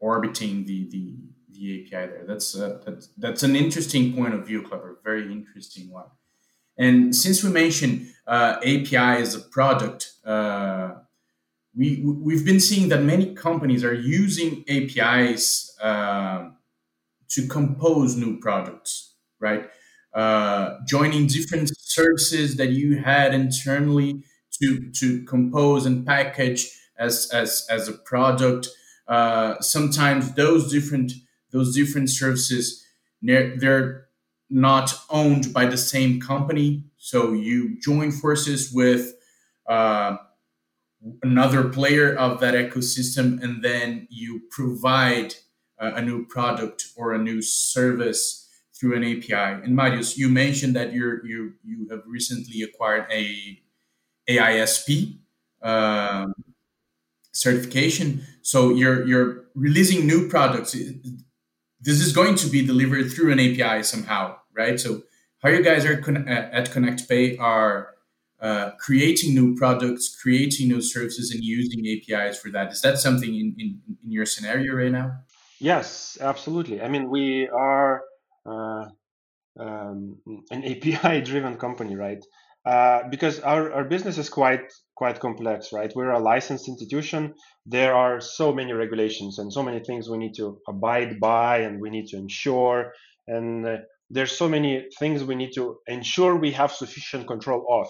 [0.00, 1.14] orbiting the, the
[1.56, 2.24] the API there.
[2.26, 4.98] That's uh, that's that's an interesting point of view, Kleber.
[5.04, 6.06] Very interesting one.
[6.78, 10.94] And since we mentioned uh, API as a product, uh,
[11.74, 15.76] we we've been seeing that many companies are using APIs
[17.30, 19.68] to compose new products, right?
[20.86, 27.88] joining different services that you had internally to to compose and package as as as
[27.88, 28.68] a product.
[29.08, 31.12] Uh, sometimes those different
[31.52, 32.82] those different services
[33.22, 34.06] they're
[34.48, 39.14] not owned by the same company, so you join forces with
[39.68, 40.16] uh,
[41.22, 45.45] another player of that ecosystem, and then you provide uh,
[45.78, 49.62] a new product or a new service through an API.
[49.64, 53.60] And Marius, you mentioned that you you you have recently acquired a
[54.28, 55.18] AISP
[55.62, 56.34] um,
[57.32, 58.22] certification.
[58.42, 60.72] So you're you're releasing new products.
[61.80, 64.78] This is going to be delivered through an API somehow, right?
[64.80, 65.02] So
[65.42, 67.94] how you guys are at ConnectPay are
[68.40, 72.72] uh, creating new products, creating new services, and using APIs for that.
[72.72, 75.12] Is that something in, in, in your scenario right now?
[75.60, 76.80] Yes, absolutely.
[76.82, 78.02] I mean, we are
[78.44, 78.86] uh,
[79.60, 80.18] um,
[80.50, 82.24] an API-driven company, right?
[82.66, 85.92] Uh, because our, our business is quite quite complex, right?
[85.96, 87.34] We're a licensed institution.
[87.66, 91.80] There are so many regulations and so many things we need to abide by and
[91.80, 92.92] we need to ensure.
[93.28, 93.76] And uh,
[94.10, 97.88] there's so many things we need to ensure we have sufficient control of,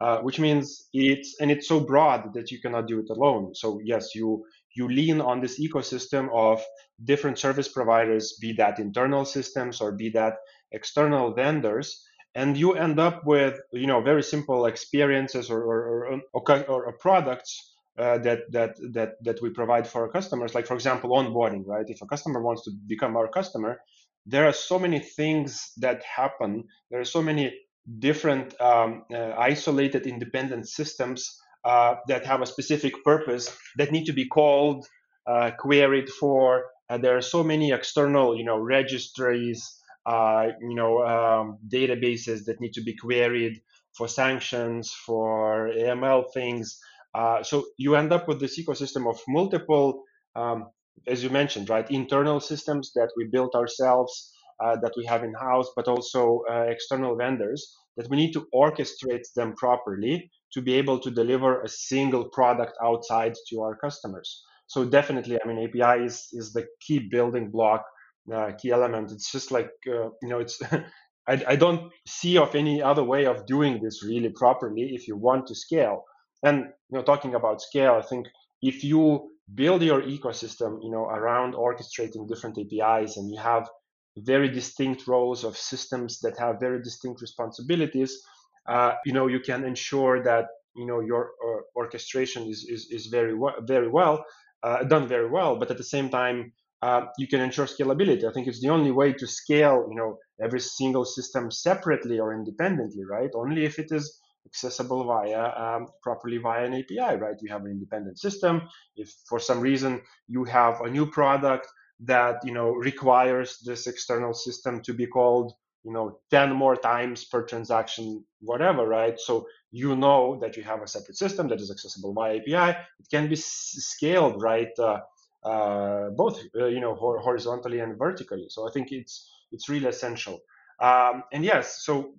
[0.00, 3.54] uh, which means it's and it's so broad that you cannot do it alone.
[3.54, 6.62] So yes, you you lean on this ecosystem of
[7.04, 10.34] different service providers, be that internal systems or be that
[10.72, 12.04] external vendors
[12.34, 17.74] and you end up with you know very simple experiences or or, or, or products
[17.98, 20.54] uh, that that that that we provide for our customers.
[20.54, 21.84] Like for example onboarding right?
[21.88, 23.78] If a customer wants to become our customer
[24.26, 26.64] there are so many things that happen.
[26.90, 27.52] There are so many
[27.98, 31.28] different um, uh, isolated independent systems
[31.64, 34.86] uh, that have a specific purpose that need to be called
[35.26, 36.64] uh, queried for
[37.00, 42.72] there are so many external you know registries uh, you know, um, databases that need
[42.72, 43.60] to be queried
[43.96, 46.78] for sanctions, for AML things.
[47.14, 50.02] Uh, so you end up with this ecosystem of multiple,
[50.34, 50.68] um,
[51.06, 55.34] as you mentioned, right, internal systems that we built ourselves, uh, that we have in
[55.34, 60.74] house, but also uh, external vendors that we need to orchestrate them properly to be
[60.74, 64.44] able to deliver a single product outside to our customers.
[64.66, 67.84] So definitely, I mean, API is, is the key building block
[68.32, 69.12] uh, key element.
[69.12, 70.60] It's just like uh, you know, it's
[71.28, 75.16] I, I don't see of any other way of doing this really properly if you
[75.16, 76.04] want to scale.
[76.42, 76.58] And
[76.90, 78.26] you know, talking about scale, I think
[78.60, 83.68] if you build your ecosystem, you know, around orchestrating different APIs, and you have
[84.16, 88.20] very distinct roles of systems that have very distinct responsibilities,
[88.68, 93.06] uh, you know, you can ensure that you know your uh, orchestration is, is, is
[93.06, 93.34] very
[93.66, 94.24] very well
[94.62, 95.56] uh, done very well.
[95.56, 96.52] But at the same time,
[96.82, 98.24] uh, you can ensure scalability.
[98.28, 102.34] I think it's the only way to scale, you know, every single system separately or
[102.34, 103.30] independently, right?
[103.34, 107.36] Only if it is accessible via um, properly via an API, right?
[107.40, 108.62] You have an independent system.
[108.96, 111.68] If for some reason you have a new product
[112.04, 115.52] that you know requires this external system to be called
[115.84, 119.18] you know 10 more times per transaction whatever right?
[119.18, 123.06] So you know that you have a separate system that is accessible via api it
[123.10, 125.00] can be scaled right uh,
[125.44, 128.46] uh, both uh, you know horizontally and vertically.
[128.48, 130.40] So i think it's it's really essential.
[130.80, 132.14] Um, and yes so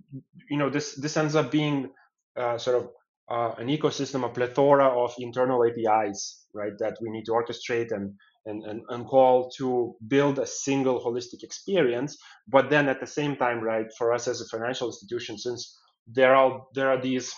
[0.49, 1.89] you know this this ends up being
[2.37, 2.89] uh, sort of
[3.29, 8.13] uh, an ecosystem a plethora of internal apis right that we need to orchestrate and
[8.45, 12.17] and, and, and call to build a single holistic experience.
[12.47, 15.77] But then at the same time, right, for us as a financial institution, since
[16.07, 17.33] there are there are these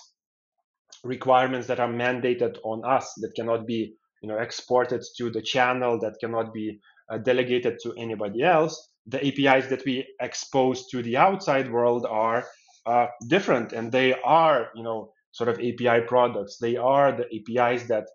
[1.03, 5.99] requirements that are mandated on us that cannot be you know exported to the channel
[5.99, 6.79] that cannot be
[7.11, 12.43] uh, delegated to anybody else the apis that we expose to the outside world are
[12.87, 17.87] uh, different and they are you know sort of api products they are the apis
[17.87, 18.07] that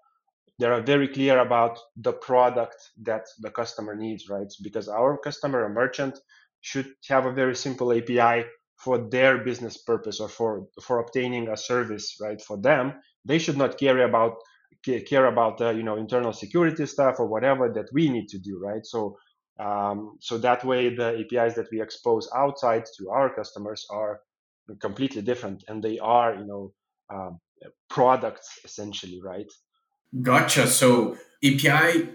[0.60, 4.52] they are very clear about the product that the customer needs, right?
[4.62, 6.18] Because our customer, a merchant,
[6.62, 8.46] should have a very simple API
[8.76, 12.40] for their business purpose or for for obtaining a service, right?
[12.42, 12.94] For them,
[13.24, 14.34] they should not care about
[15.08, 18.60] care about the you know internal security stuff or whatever that we need to do,
[18.60, 18.84] right?
[18.86, 19.16] So
[19.60, 24.20] um, so that way, the APIs that we expose outside to our customers are
[24.80, 26.72] completely different, and they are you know
[27.14, 27.40] um,
[27.90, 29.50] products essentially, right?
[30.22, 30.66] Gotcha.
[30.66, 32.08] So API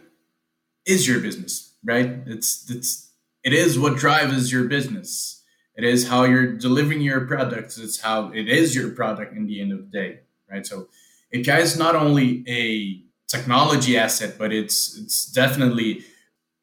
[0.86, 2.20] is your business, right?
[2.26, 3.12] It's it's
[3.44, 5.44] it is what drives your business.
[5.76, 7.78] It is how you're delivering your products.
[7.78, 10.20] It's how it is your product in the end of the day,
[10.50, 10.66] right?
[10.66, 10.88] So
[11.34, 16.04] API is not only a technology asset, but it's it's definitely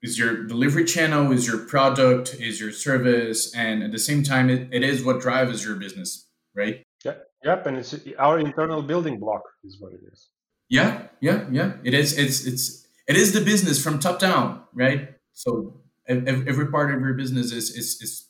[0.02, 4.50] is your delivery channel, is your product, is your service, and at the same time,
[4.50, 6.82] it, it is what drives your business, right?
[7.04, 10.28] Yep, yep, and it's our internal building block is what it is.
[10.72, 11.74] Yeah, yeah, yeah.
[11.84, 12.16] It is.
[12.18, 15.10] It's it's it is the business from top down, right?
[15.34, 18.26] So every part of your business is is, is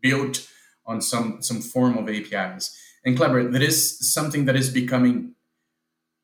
[0.00, 0.48] built
[0.86, 2.70] on some some form of APIs.
[3.04, 5.34] And Kleber, that is something that is becoming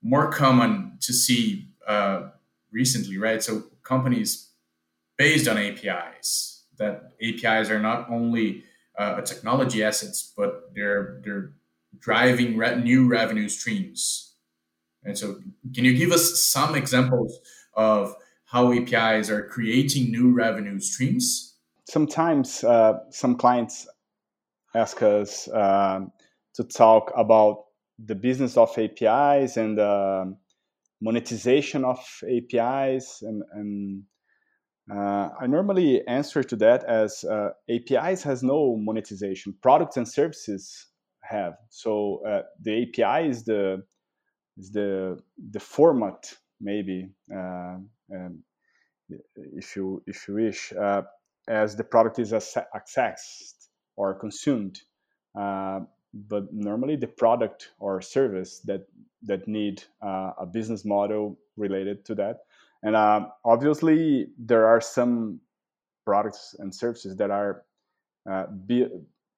[0.03, 2.29] more common to see uh,
[2.71, 3.43] recently, right?
[3.43, 4.51] So companies
[5.19, 6.53] based on APIs.
[6.79, 8.65] That APIs are not only
[8.97, 11.55] uh, technology assets, but they're they're
[11.99, 14.34] driving re- new revenue streams
[15.05, 15.41] and so,
[15.75, 17.39] can you give us some examples
[17.75, 18.15] of
[18.47, 21.57] how APIs are creating new revenue streams?
[21.89, 23.87] Sometimes uh, some clients
[24.75, 26.13] ask us um,
[26.55, 27.65] to talk about
[28.05, 30.25] the business of APIs and uh,
[31.01, 34.03] monetization of APIs, and, and
[34.91, 39.55] uh, I normally answer to that as uh, APIs has no monetization.
[39.63, 40.87] Products and services
[41.23, 41.55] have.
[41.71, 43.83] So uh, the API is the
[44.57, 45.19] is the
[45.51, 47.77] the format maybe uh,
[48.15, 48.43] um,
[49.35, 51.03] if you if you wish uh,
[51.49, 54.81] as the product is accessed or consumed
[55.39, 55.81] uh,
[56.15, 58.87] but normally the product or service that
[59.23, 62.41] that need uh, a business model related to that.
[62.83, 65.41] And uh, obviously there are some
[66.05, 67.63] products and services that are
[68.31, 68.87] uh, be,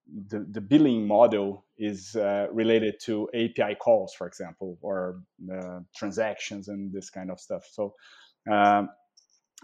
[0.07, 5.21] the, the billing model is uh, related to API calls, for example, or
[5.53, 7.67] uh, transactions and this kind of stuff.
[7.71, 7.95] So,
[8.51, 8.89] um,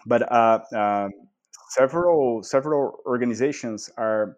[0.06, 1.10] but uh, um,
[1.70, 4.36] several several organizations are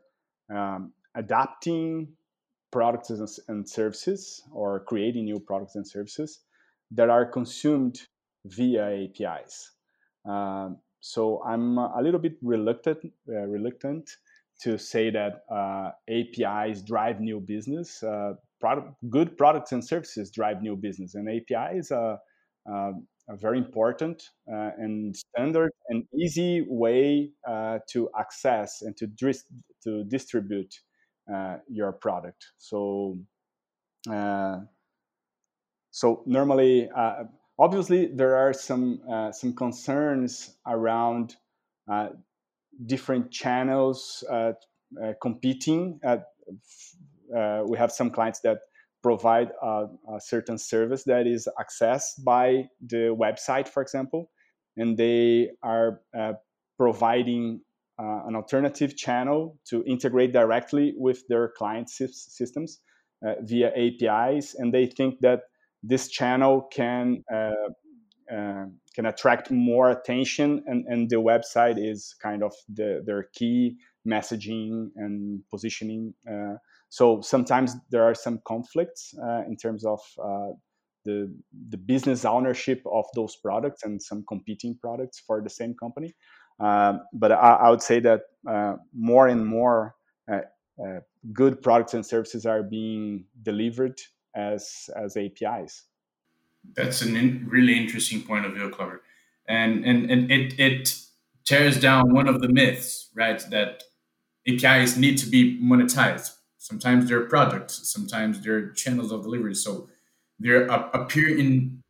[0.54, 2.08] um, adapting
[2.70, 3.10] products
[3.48, 6.40] and services or creating new products and services
[6.90, 8.00] that are consumed
[8.44, 9.70] via APIs.
[10.28, 12.98] Um, so I'm a little bit reluctant
[13.28, 14.10] uh, reluctant
[14.62, 18.02] to say that uh, APIs drive new business.
[18.02, 22.18] Uh, product, good products and services drive new business, and APIs are,
[22.70, 22.92] uh,
[23.28, 29.44] are very important uh, and standard and easy way uh, to access and to dis-
[29.82, 30.74] to distribute
[31.32, 32.46] uh, your product.
[32.58, 33.18] So,
[35.90, 36.88] so normally,
[37.58, 39.00] obviously, there are some
[39.32, 41.36] some concerns around
[42.86, 44.52] different channels uh,
[45.02, 46.00] uh, competing.
[46.04, 46.18] Uh,
[47.66, 48.58] we have some clients that
[49.02, 54.30] provide a, a, certain service that is accessed by the website, for example,
[54.76, 56.00] and they are
[56.78, 57.60] providing
[57.98, 62.80] uh, an alternative channel to integrate directly with their client systems
[63.24, 65.42] uh, via APIs, and they think that
[65.82, 67.52] this channel can uh,
[68.32, 73.76] uh, can attract more attention, and, and the website is kind of the, their key
[74.06, 76.14] messaging and positioning.
[76.30, 76.54] Uh,
[76.88, 80.52] so sometimes there are some conflicts uh, in terms of uh,
[81.04, 81.34] the
[81.68, 86.14] the business ownership of those products and some competing products for the same company.
[86.60, 89.96] Um, but I, I, would say that uh, more and more
[90.30, 91.00] uh,
[91.32, 94.00] good products and services are being delivered
[94.34, 95.84] as as APIs.
[96.76, 99.02] That's a in, really interesting point of view, Kleber,
[99.48, 100.96] and and and it it
[101.44, 103.42] tears down one of the myths, right?
[103.50, 103.82] That
[104.48, 106.30] APIs need to be monetized.
[106.58, 109.54] Sometimes they're products, sometimes they're channels of delivery.
[109.54, 109.88] So
[110.40, 111.82] they appear in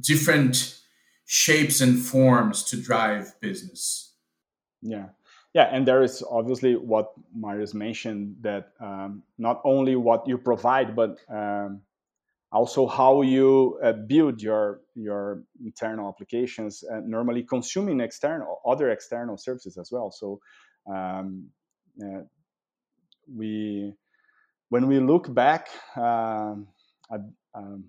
[0.00, 0.80] different
[1.26, 4.14] shapes and forms to drive business.
[4.80, 5.08] Yeah.
[5.54, 10.96] Yeah, and there is obviously what Marius mentioned that um, not only what you provide,
[10.96, 11.82] but um,
[12.52, 19.36] also how you uh, build your your internal applications, and normally consuming external other external
[19.36, 20.10] services as well.
[20.10, 20.40] So
[20.92, 21.48] um,
[22.02, 22.22] uh,
[23.34, 23.92] we
[24.68, 26.66] when we look back um,
[27.12, 27.20] at,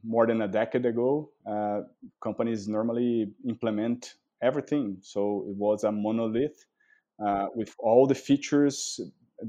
[0.03, 1.81] more than a decade ago, uh,
[2.21, 4.97] companies normally implement everything.
[5.01, 6.65] So it was a monolith
[7.25, 8.99] uh, with all the features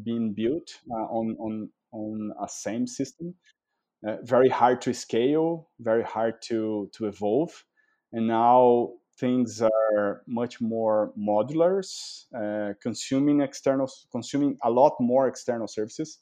[0.04, 3.34] being built uh, on, on, on a same system.
[4.06, 7.64] Uh, very hard to scale, very hard to, to evolve.
[8.12, 15.66] And now things are much more modulars, uh, consuming external, consuming a lot more external
[15.66, 16.18] services.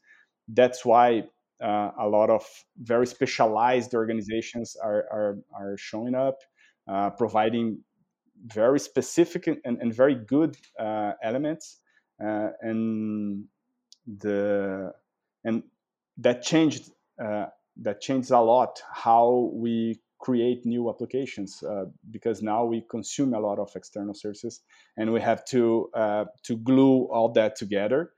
[0.47, 1.24] That's why
[1.62, 2.45] uh, a lot of
[2.78, 6.39] very specialized organizations are, are, are showing up,
[6.87, 7.78] uh, providing
[8.47, 11.78] very specific and, and very good uh, elements.
[12.18, 13.45] And
[14.07, 14.93] the
[15.45, 15.64] and
[16.18, 16.91] that changed
[17.80, 23.40] that changes a lot how we create new applications uh, because now we consume a
[23.40, 24.60] lot of external services
[24.96, 28.12] and we have to uh, to glue all that together.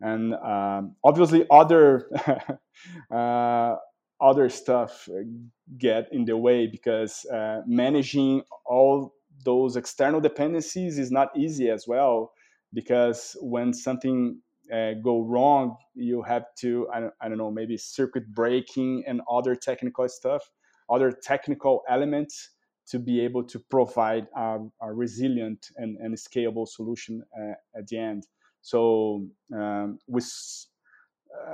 [0.00, 2.08] And um, obviously other
[3.14, 3.76] uh,
[4.20, 5.08] other stuff
[5.78, 11.86] get in the way because uh, managing all those external dependencies is not easy as
[11.86, 12.32] well
[12.72, 14.40] because when something
[14.72, 19.20] uh, go wrong you have to I don't, I don't know maybe circuit breaking and
[19.30, 20.42] other technical stuff
[20.88, 22.50] other technical elements
[22.88, 27.98] to be able to provide a, a resilient and, and, scalable solution uh, at the
[27.98, 28.26] end
[28.62, 30.26] so um, with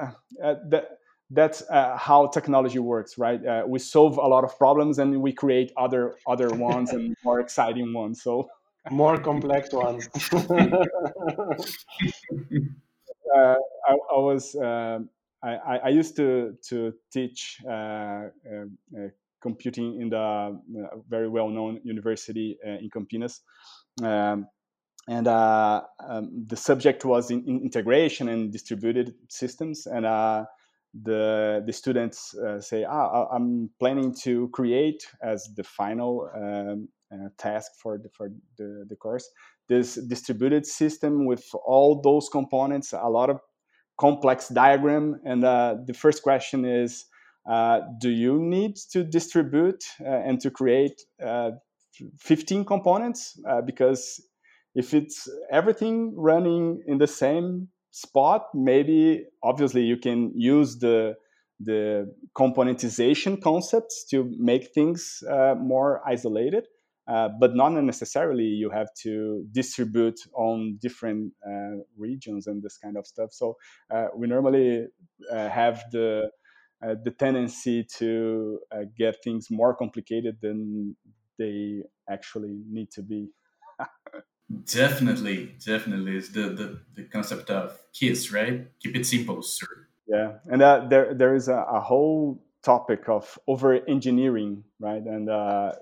[0.00, 0.10] uh,
[0.42, 0.98] uh, that,
[1.30, 3.44] that's uh, how technology works, right?
[3.44, 7.40] Uh, we solve a lot of problems and we create other other ones and more
[7.40, 8.22] exciting ones.
[8.22, 8.48] So
[8.90, 10.08] more complex ones.
[13.34, 13.56] Uh,
[13.88, 15.08] I, I, was um,
[15.42, 18.28] I, I, used to to teach uh,
[19.42, 20.60] computing in the
[21.08, 23.40] very well known university in Campinas.
[24.02, 24.48] Um,
[25.08, 30.44] and uh, um, the subject was in, in, integration and distributed systems and uh,
[31.02, 37.28] the the students uh, say ah, i'm planning to create as the final um, uh,
[37.38, 39.28] task for the for the, the course.
[39.68, 43.40] This distributed system with all those components a lot of
[43.98, 47.06] complex diagram and uh, the first question is
[47.50, 51.00] uh, do you need to distribute and to create
[52.18, 53.40] 15 components?
[53.64, 54.20] Because
[54.74, 61.14] if it's everything running in the same spot, maybe obviously you can use the
[61.58, 66.66] the componentization concepts to make things uh, more isolated,
[67.08, 72.96] uh, but not necessarily you have to distribute on different uh, regions and this kind
[72.96, 73.32] of stuff.
[73.32, 73.56] So
[73.90, 74.86] uh, we normally
[75.32, 76.30] uh, have the
[76.86, 78.58] uh, the tendency to
[78.98, 80.94] get things more complicated than
[81.38, 83.28] they actually need to be.
[84.64, 86.16] Definitely, definitely.
[86.16, 88.66] It's the, the, the concept of KISS, right?
[88.80, 89.66] Keep it simple, sir.
[90.06, 90.34] Yeah.
[90.46, 95.02] And uh, there, there is a, a whole topic of over engineering, right?
[95.02, 95.72] And uh,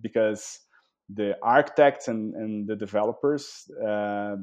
[0.00, 0.60] because
[1.08, 4.36] the architects and, and the developers, uh,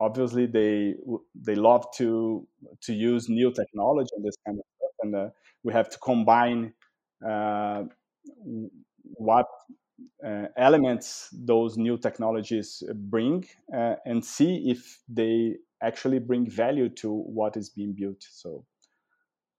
[0.00, 0.94] obviously they
[1.34, 2.46] they love to
[2.82, 5.28] to use new technology and this kind of stuff, and uh,
[5.62, 6.72] we have to combine
[7.26, 7.84] uh,
[9.02, 9.46] what
[10.24, 17.12] uh, elements those new technologies bring uh, and see if they actually bring value to
[17.12, 18.22] what is being built.
[18.30, 18.64] So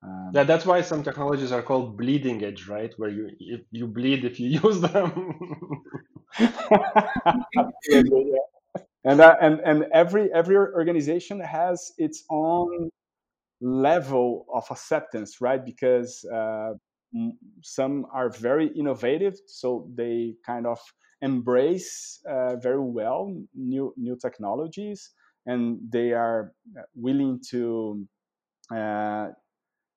[0.04, 3.88] um, yeah that's why some technologies are called bleeding edge right where you if you
[3.88, 5.84] bleed if you use them
[9.04, 12.89] and uh, and and every every organization has its own
[13.62, 15.64] level of acceptance, right?
[15.64, 16.74] Because uh,
[17.64, 20.80] some are very innovative, so they kind of
[21.22, 25.12] embrace uh, very well new new technologies,
[25.45, 28.06] and they are uh, willing to.
[28.74, 29.30] Uh,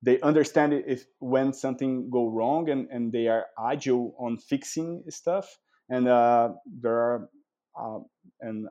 [0.03, 5.59] they understand if when something go wrong, and, and they are agile on fixing stuff.
[5.89, 7.29] And uh, there are
[7.79, 7.99] uh,
[8.41, 8.69] and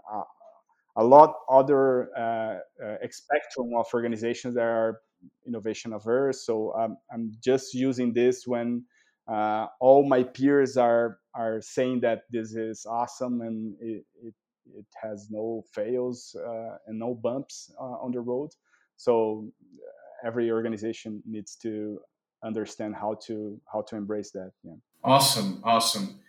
[0.96, 5.02] a lot other uh, uh, spectrum of organizations that are
[5.48, 6.46] innovation averse.
[6.46, 8.84] So um, I'm just using this when
[9.28, 14.34] uh, all my peers are are saying that this is awesome and it it,
[14.76, 18.50] it has no fails uh, and no bumps uh, on the road.
[18.98, 22.00] So uh, every organization needs to
[22.44, 24.52] understand how to how to embrace that.
[24.64, 24.74] Yeah.
[25.04, 26.20] Awesome, awesome,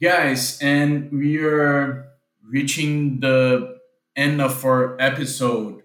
[0.00, 2.08] guys, and we are
[2.42, 3.78] reaching the
[4.16, 5.82] end of our episode.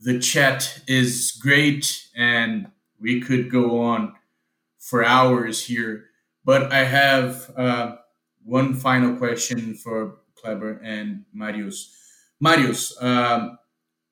[0.00, 2.68] The chat is great, and
[3.00, 4.14] we could go on
[4.78, 6.06] for hours here.
[6.44, 7.96] But I have uh,
[8.44, 11.90] one final question for Kleber and Marius.
[12.40, 13.58] Marius, um,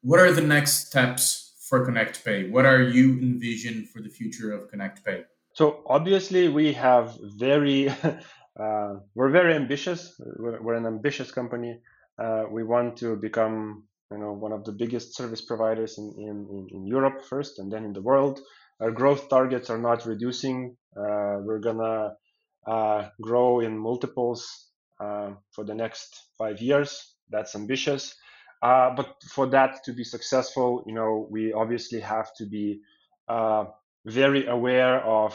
[0.01, 2.51] what are the next steps for ConnectPay?
[2.51, 5.25] What are you envision for the future of ConnectPay?
[5.55, 7.89] So obviously, we have very,
[8.61, 10.15] uh, we're very ambitious.
[10.39, 11.81] We're, we're an ambitious company.
[12.23, 16.67] Uh, we want to become you know one of the biggest service providers in, in,
[16.75, 18.39] in Europe first and then in the world.
[18.79, 20.77] Our growth targets are not reducing.
[20.95, 22.11] Uh, we're gonna
[22.67, 24.45] uh, grow in multiples
[25.01, 27.17] uh, for the next five years.
[27.31, 28.15] That's ambitious.
[28.63, 32.81] Uh, but for that to be successful, you know, we obviously have to be
[33.29, 33.65] uh,
[34.07, 35.35] very aware of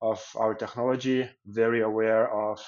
[0.00, 2.60] of our technology, very aware of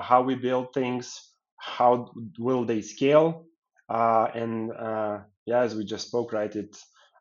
[0.00, 3.46] how we build things, how will they scale?
[3.88, 6.76] Uh, and uh, yeah, as we just spoke, right, it,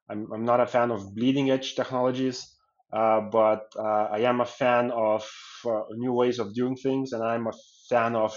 [0.09, 2.55] I'm, I'm not a fan of bleeding edge technologies,
[2.93, 5.29] uh, but uh, I am a fan of
[5.65, 7.53] uh, new ways of doing things, and I'm a
[7.89, 8.35] fan of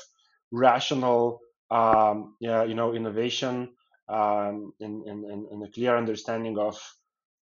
[0.50, 1.40] rational,
[1.70, 3.70] um, yeah, you know, innovation
[4.08, 6.80] um, and, and, and a clear understanding of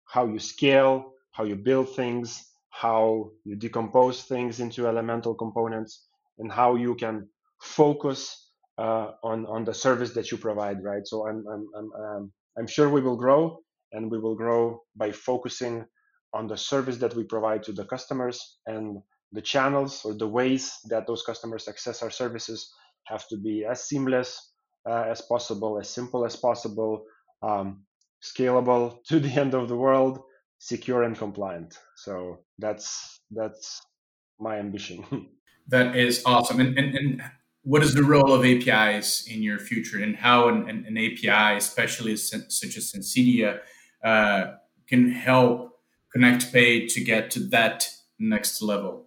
[0.06, 6.06] how you scale, how you build things, how you decompose things into elemental components,
[6.38, 7.28] and how you can
[7.60, 11.06] focus uh, on on the service that you provide, right?
[11.06, 13.58] So I'm I'm I'm um, I'm sure we will grow,
[13.92, 15.86] and we will grow by focusing
[16.34, 18.98] on the service that we provide to the customers and
[19.32, 22.72] the channels or the ways that those customers access our services
[23.06, 24.52] have to be as seamless
[24.88, 27.04] uh, as possible, as simple as possible,
[27.42, 27.84] um,
[28.22, 30.20] scalable to the end of the world,
[30.58, 31.78] secure and compliant.
[31.96, 33.82] So that's that's
[34.38, 35.04] my ambition.
[35.68, 36.60] that is awesome.
[36.60, 37.22] And, and, and
[37.62, 41.56] what is the role of APIs in your future and how an, an, an API,
[41.56, 43.58] especially such as Sensedia,
[44.04, 44.52] uh,
[44.86, 45.72] can help
[46.16, 47.88] ConnectPay to get to that
[48.20, 49.05] next level?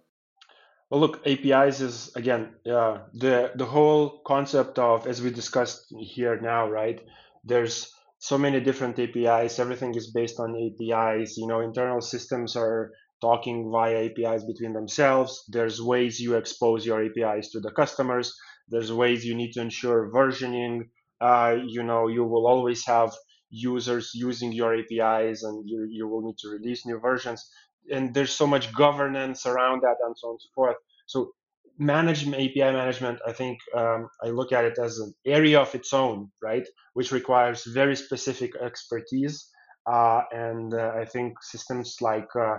[0.90, 6.38] Well, look, APIs is again uh, the the whole concept of as we discussed here
[6.40, 7.00] now, right?
[7.44, 9.58] There's so many different APIs.
[9.58, 11.36] Everything is based on APIs.
[11.38, 15.44] You know, internal systems are talking via APIs between themselves.
[15.48, 18.34] There's ways you expose your APIs to the customers.
[18.68, 20.88] There's ways you need to ensure versioning.
[21.20, 23.14] Uh, you know, you will always have
[23.50, 27.48] users using your APIs and you, you will need to release new versions.
[27.90, 30.76] And there's so much governance around that and so on and so forth.
[31.06, 31.32] So
[31.80, 35.92] management API management, I think um, I look at it as an area of its
[35.92, 36.66] own, right?
[36.92, 39.48] Which requires very specific expertise.
[39.90, 42.58] Uh, and uh, I think systems like uh,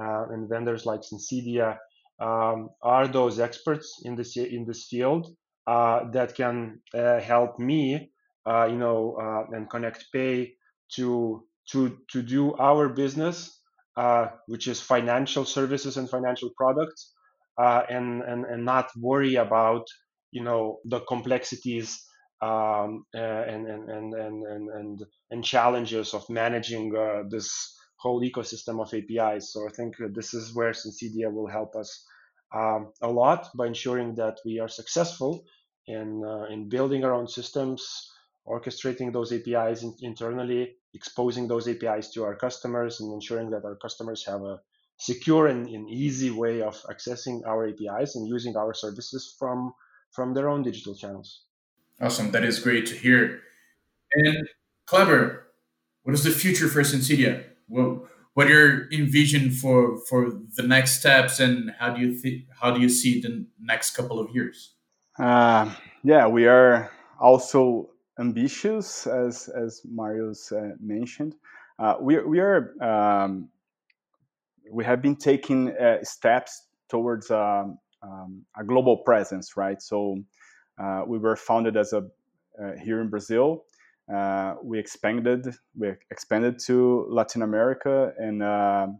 [0.00, 1.76] uh and vendors like Sensedia
[2.18, 5.28] um, are those experts in this in this field
[5.66, 8.10] uh, that can uh, help me,
[8.46, 10.52] you know, and ConnectPay
[10.94, 13.60] to to to do our business,
[14.46, 17.12] which is financial services and financial products,
[17.58, 19.86] and and and not worry about
[20.30, 22.04] you know the complexities
[22.42, 28.92] um, and, and, and, and, and, and challenges of managing uh, this whole ecosystem of
[28.92, 29.52] APIs.
[29.52, 32.04] So I think this is where Sensedia will help us
[32.52, 35.44] um, a lot by ensuring that we are successful
[35.86, 37.82] in uh, in building our own systems,
[38.46, 43.76] orchestrating those APIs in, internally, exposing those APIs to our customers, and ensuring that our
[43.76, 44.60] customers have a
[44.98, 49.72] secure and, and easy way of accessing our APIs and using our services from
[50.10, 51.44] from their own digital channels.
[52.00, 53.40] Awesome, that is great to hear.
[54.14, 54.46] And
[54.86, 55.46] Kleber,
[56.02, 57.44] what is the future for Sensedia?
[57.68, 62.44] Well, what are your envision for for the next steps and how do you think
[62.60, 64.74] how do you see the next couple of years
[65.18, 65.70] uh,
[66.02, 66.90] yeah we are
[67.20, 71.34] also ambitious, as as Marius uh, mentioned.
[71.78, 73.48] Uh, we we are um,
[74.70, 79.80] we have been taking uh, steps towards um, um, a global presence, right?
[79.80, 80.18] So
[80.78, 82.08] uh, we were founded as a
[82.62, 83.64] uh, here in Brazil.
[84.62, 85.46] We expanded
[85.76, 88.98] we expanded to Latin America, and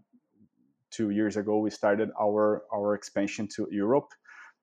[0.91, 4.09] two years ago we started our our expansion to Europe.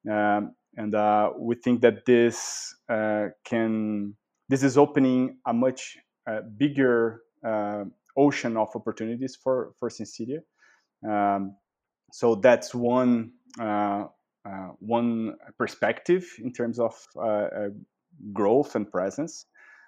[0.09, 4.15] Um, and uh, we think that this uh, can
[4.49, 5.97] this is opening a much
[6.57, 7.21] bigger
[8.17, 10.39] ocean of opportunities for for Sensedia.
[11.07, 11.55] Um,
[12.11, 14.05] so that's one uh,
[14.45, 17.69] uh, one perspective in terms of uh, uh
[18.33, 19.45] growth and presence.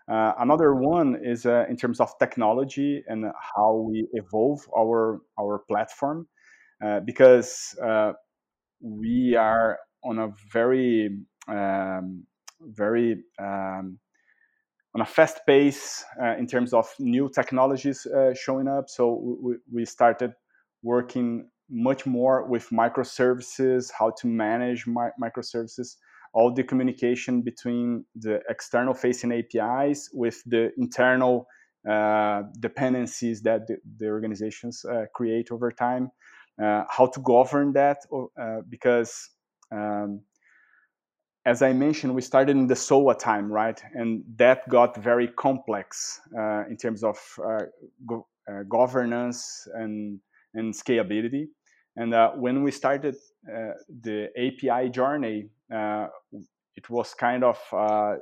[0.08, 5.60] Uh, another one is uh, in terms of technology and how we evolve our our
[5.68, 6.28] platform,
[7.06, 7.76] because
[8.82, 12.26] we are on a very um,
[12.62, 14.00] very um,
[14.94, 18.90] on a fast pace uh, in terms of new technologies uh, showing up.
[18.90, 20.34] So we, we started
[20.84, 25.96] working much more with microservices, how to manage mi- microservices,
[26.34, 31.48] all the communication between the external facing APIs with the internal
[31.90, 36.12] uh, dependencies that the, the organizations uh, create over time,
[36.62, 38.00] uh, how to govern that,
[38.40, 39.30] uh, because
[39.72, 40.22] um,
[41.46, 43.82] as I mentioned, we started in the SOA time, right?
[43.94, 47.66] And that got very complex uh, in terms of uh,
[48.06, 48.28] go-
[48.70, 50.20] governance and,
[50.54, 51.48] and scalability.
[51.96, 53.16] And uh, when we started
[53.48, 53.72] uh,
[54.02, 56.08] the API journey, uh,
[56.76, 58.16] it was kind of uh,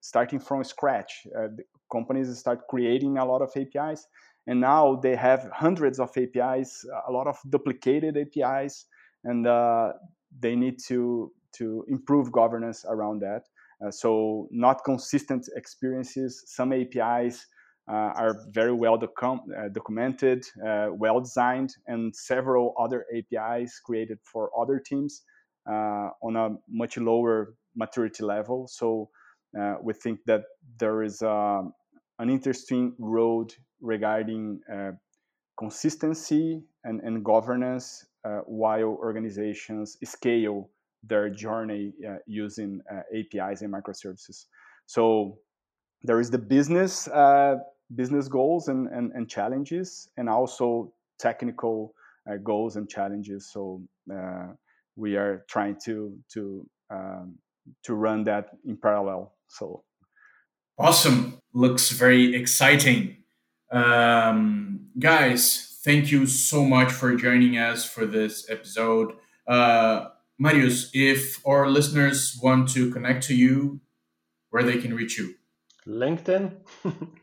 [0.00, 1.26] starting from scratch.
[1.36, 1.48] Uh,
[1.90, 4.06] companies start creating a lot of APIs,
[4.46, 8.86] and now they have hundreds of APIs, a lot of duplicated APIs,
[9.24, 9.92] and uh,
[10.38, 13.42] they need to to improve governance around that.
[13.90, 16.44] so not consistent experiences.
[16.46, 17.46] Some APIs
[17.90, 24.18] uh, are very well docu- uh, documented, uh, well designed, and several other APIs created
[24.22, 25.22] for other teams
[25.66, 28.68] on a much lower maturity level.
[28.68, 29.10] So
[29.82, 30.42] we think that
[30.78, 31.72] there is um,
[32.20, 34.60] an interesting road regarding
[35.58, 40.70] consistency and, and governance uh, while organizations scale
[41.02, 44.46] their journey uh, using uh, APIs and microservices.
[44.86, 45.38] So
[46.02, 47.08] there is the business
[47.96, 51.92] business goals and, and, and challenges and also technical
[52.30, 53.50] uh, goals and challenges.
[53.52, 53.82] So
[54.12, 54.48] uh,
[54.96, 57.36] we are trying to to um,
[57.84, 59.34] to run that in parallel.
[59.48, 59.84] So
[60.78, 61.40] awesome.
[61.52, 63.16] Looks very exciting.
[63.70, 69.14] Um, guys thank you so much for joining us for this episode.
[69.46, 70.08] Uh,
[70.40, 73.80] marius if our listeners want to connect to you
[74.50, 75.34] where they can reach you
[75.86, 76.56] linkedin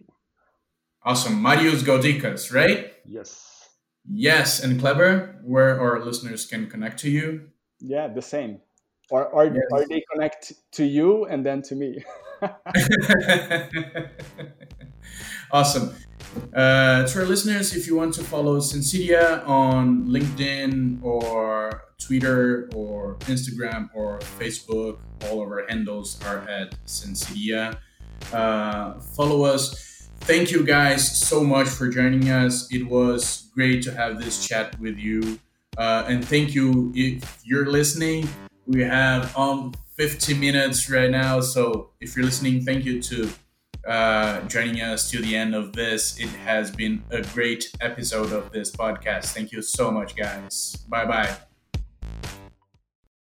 [1.07, 1.41] Awesome.
[1.41, 2.91] Marius Galdikas, right?
[3.05, 3.69] Yes.
[4.11, 7.47] Yes, and Kleber, where our listeners can connect to you.
[7.79, 8.59] Yeah, the same.
[9.09, 9.55] Or, or, yes.
[9.71, 12.03] or they connect to you and then to me.
[15.51, 15.95] awesome.
[16.53, 23.15] Uh, to our listeners, if you want to follow Sensedia on LinkedIn or Twitter or
[23.21, 27.77] Instagram or Facebook, all of our handles are at Sensedia.
[28.33, 29.87] Uh, follow us
[30.21, 32.67] thank you guys so much for joining us.
[32.71, 35.39] It was great to have this chat with you.
[35.77, 38.27] Uh, and thank you if you're listening.
[38.65, 41.39] We have um 50 minutes right now.
[41.39, 43.29] So if you're listening, thank you to
[43.87, 46.19] uh, joining us to the end of this.
[46.19, 49.33] It has been a great episode of this podcast.
[49.33, 50.75] Thank you so much, guys.
[50.89, 51.37] Bye bye.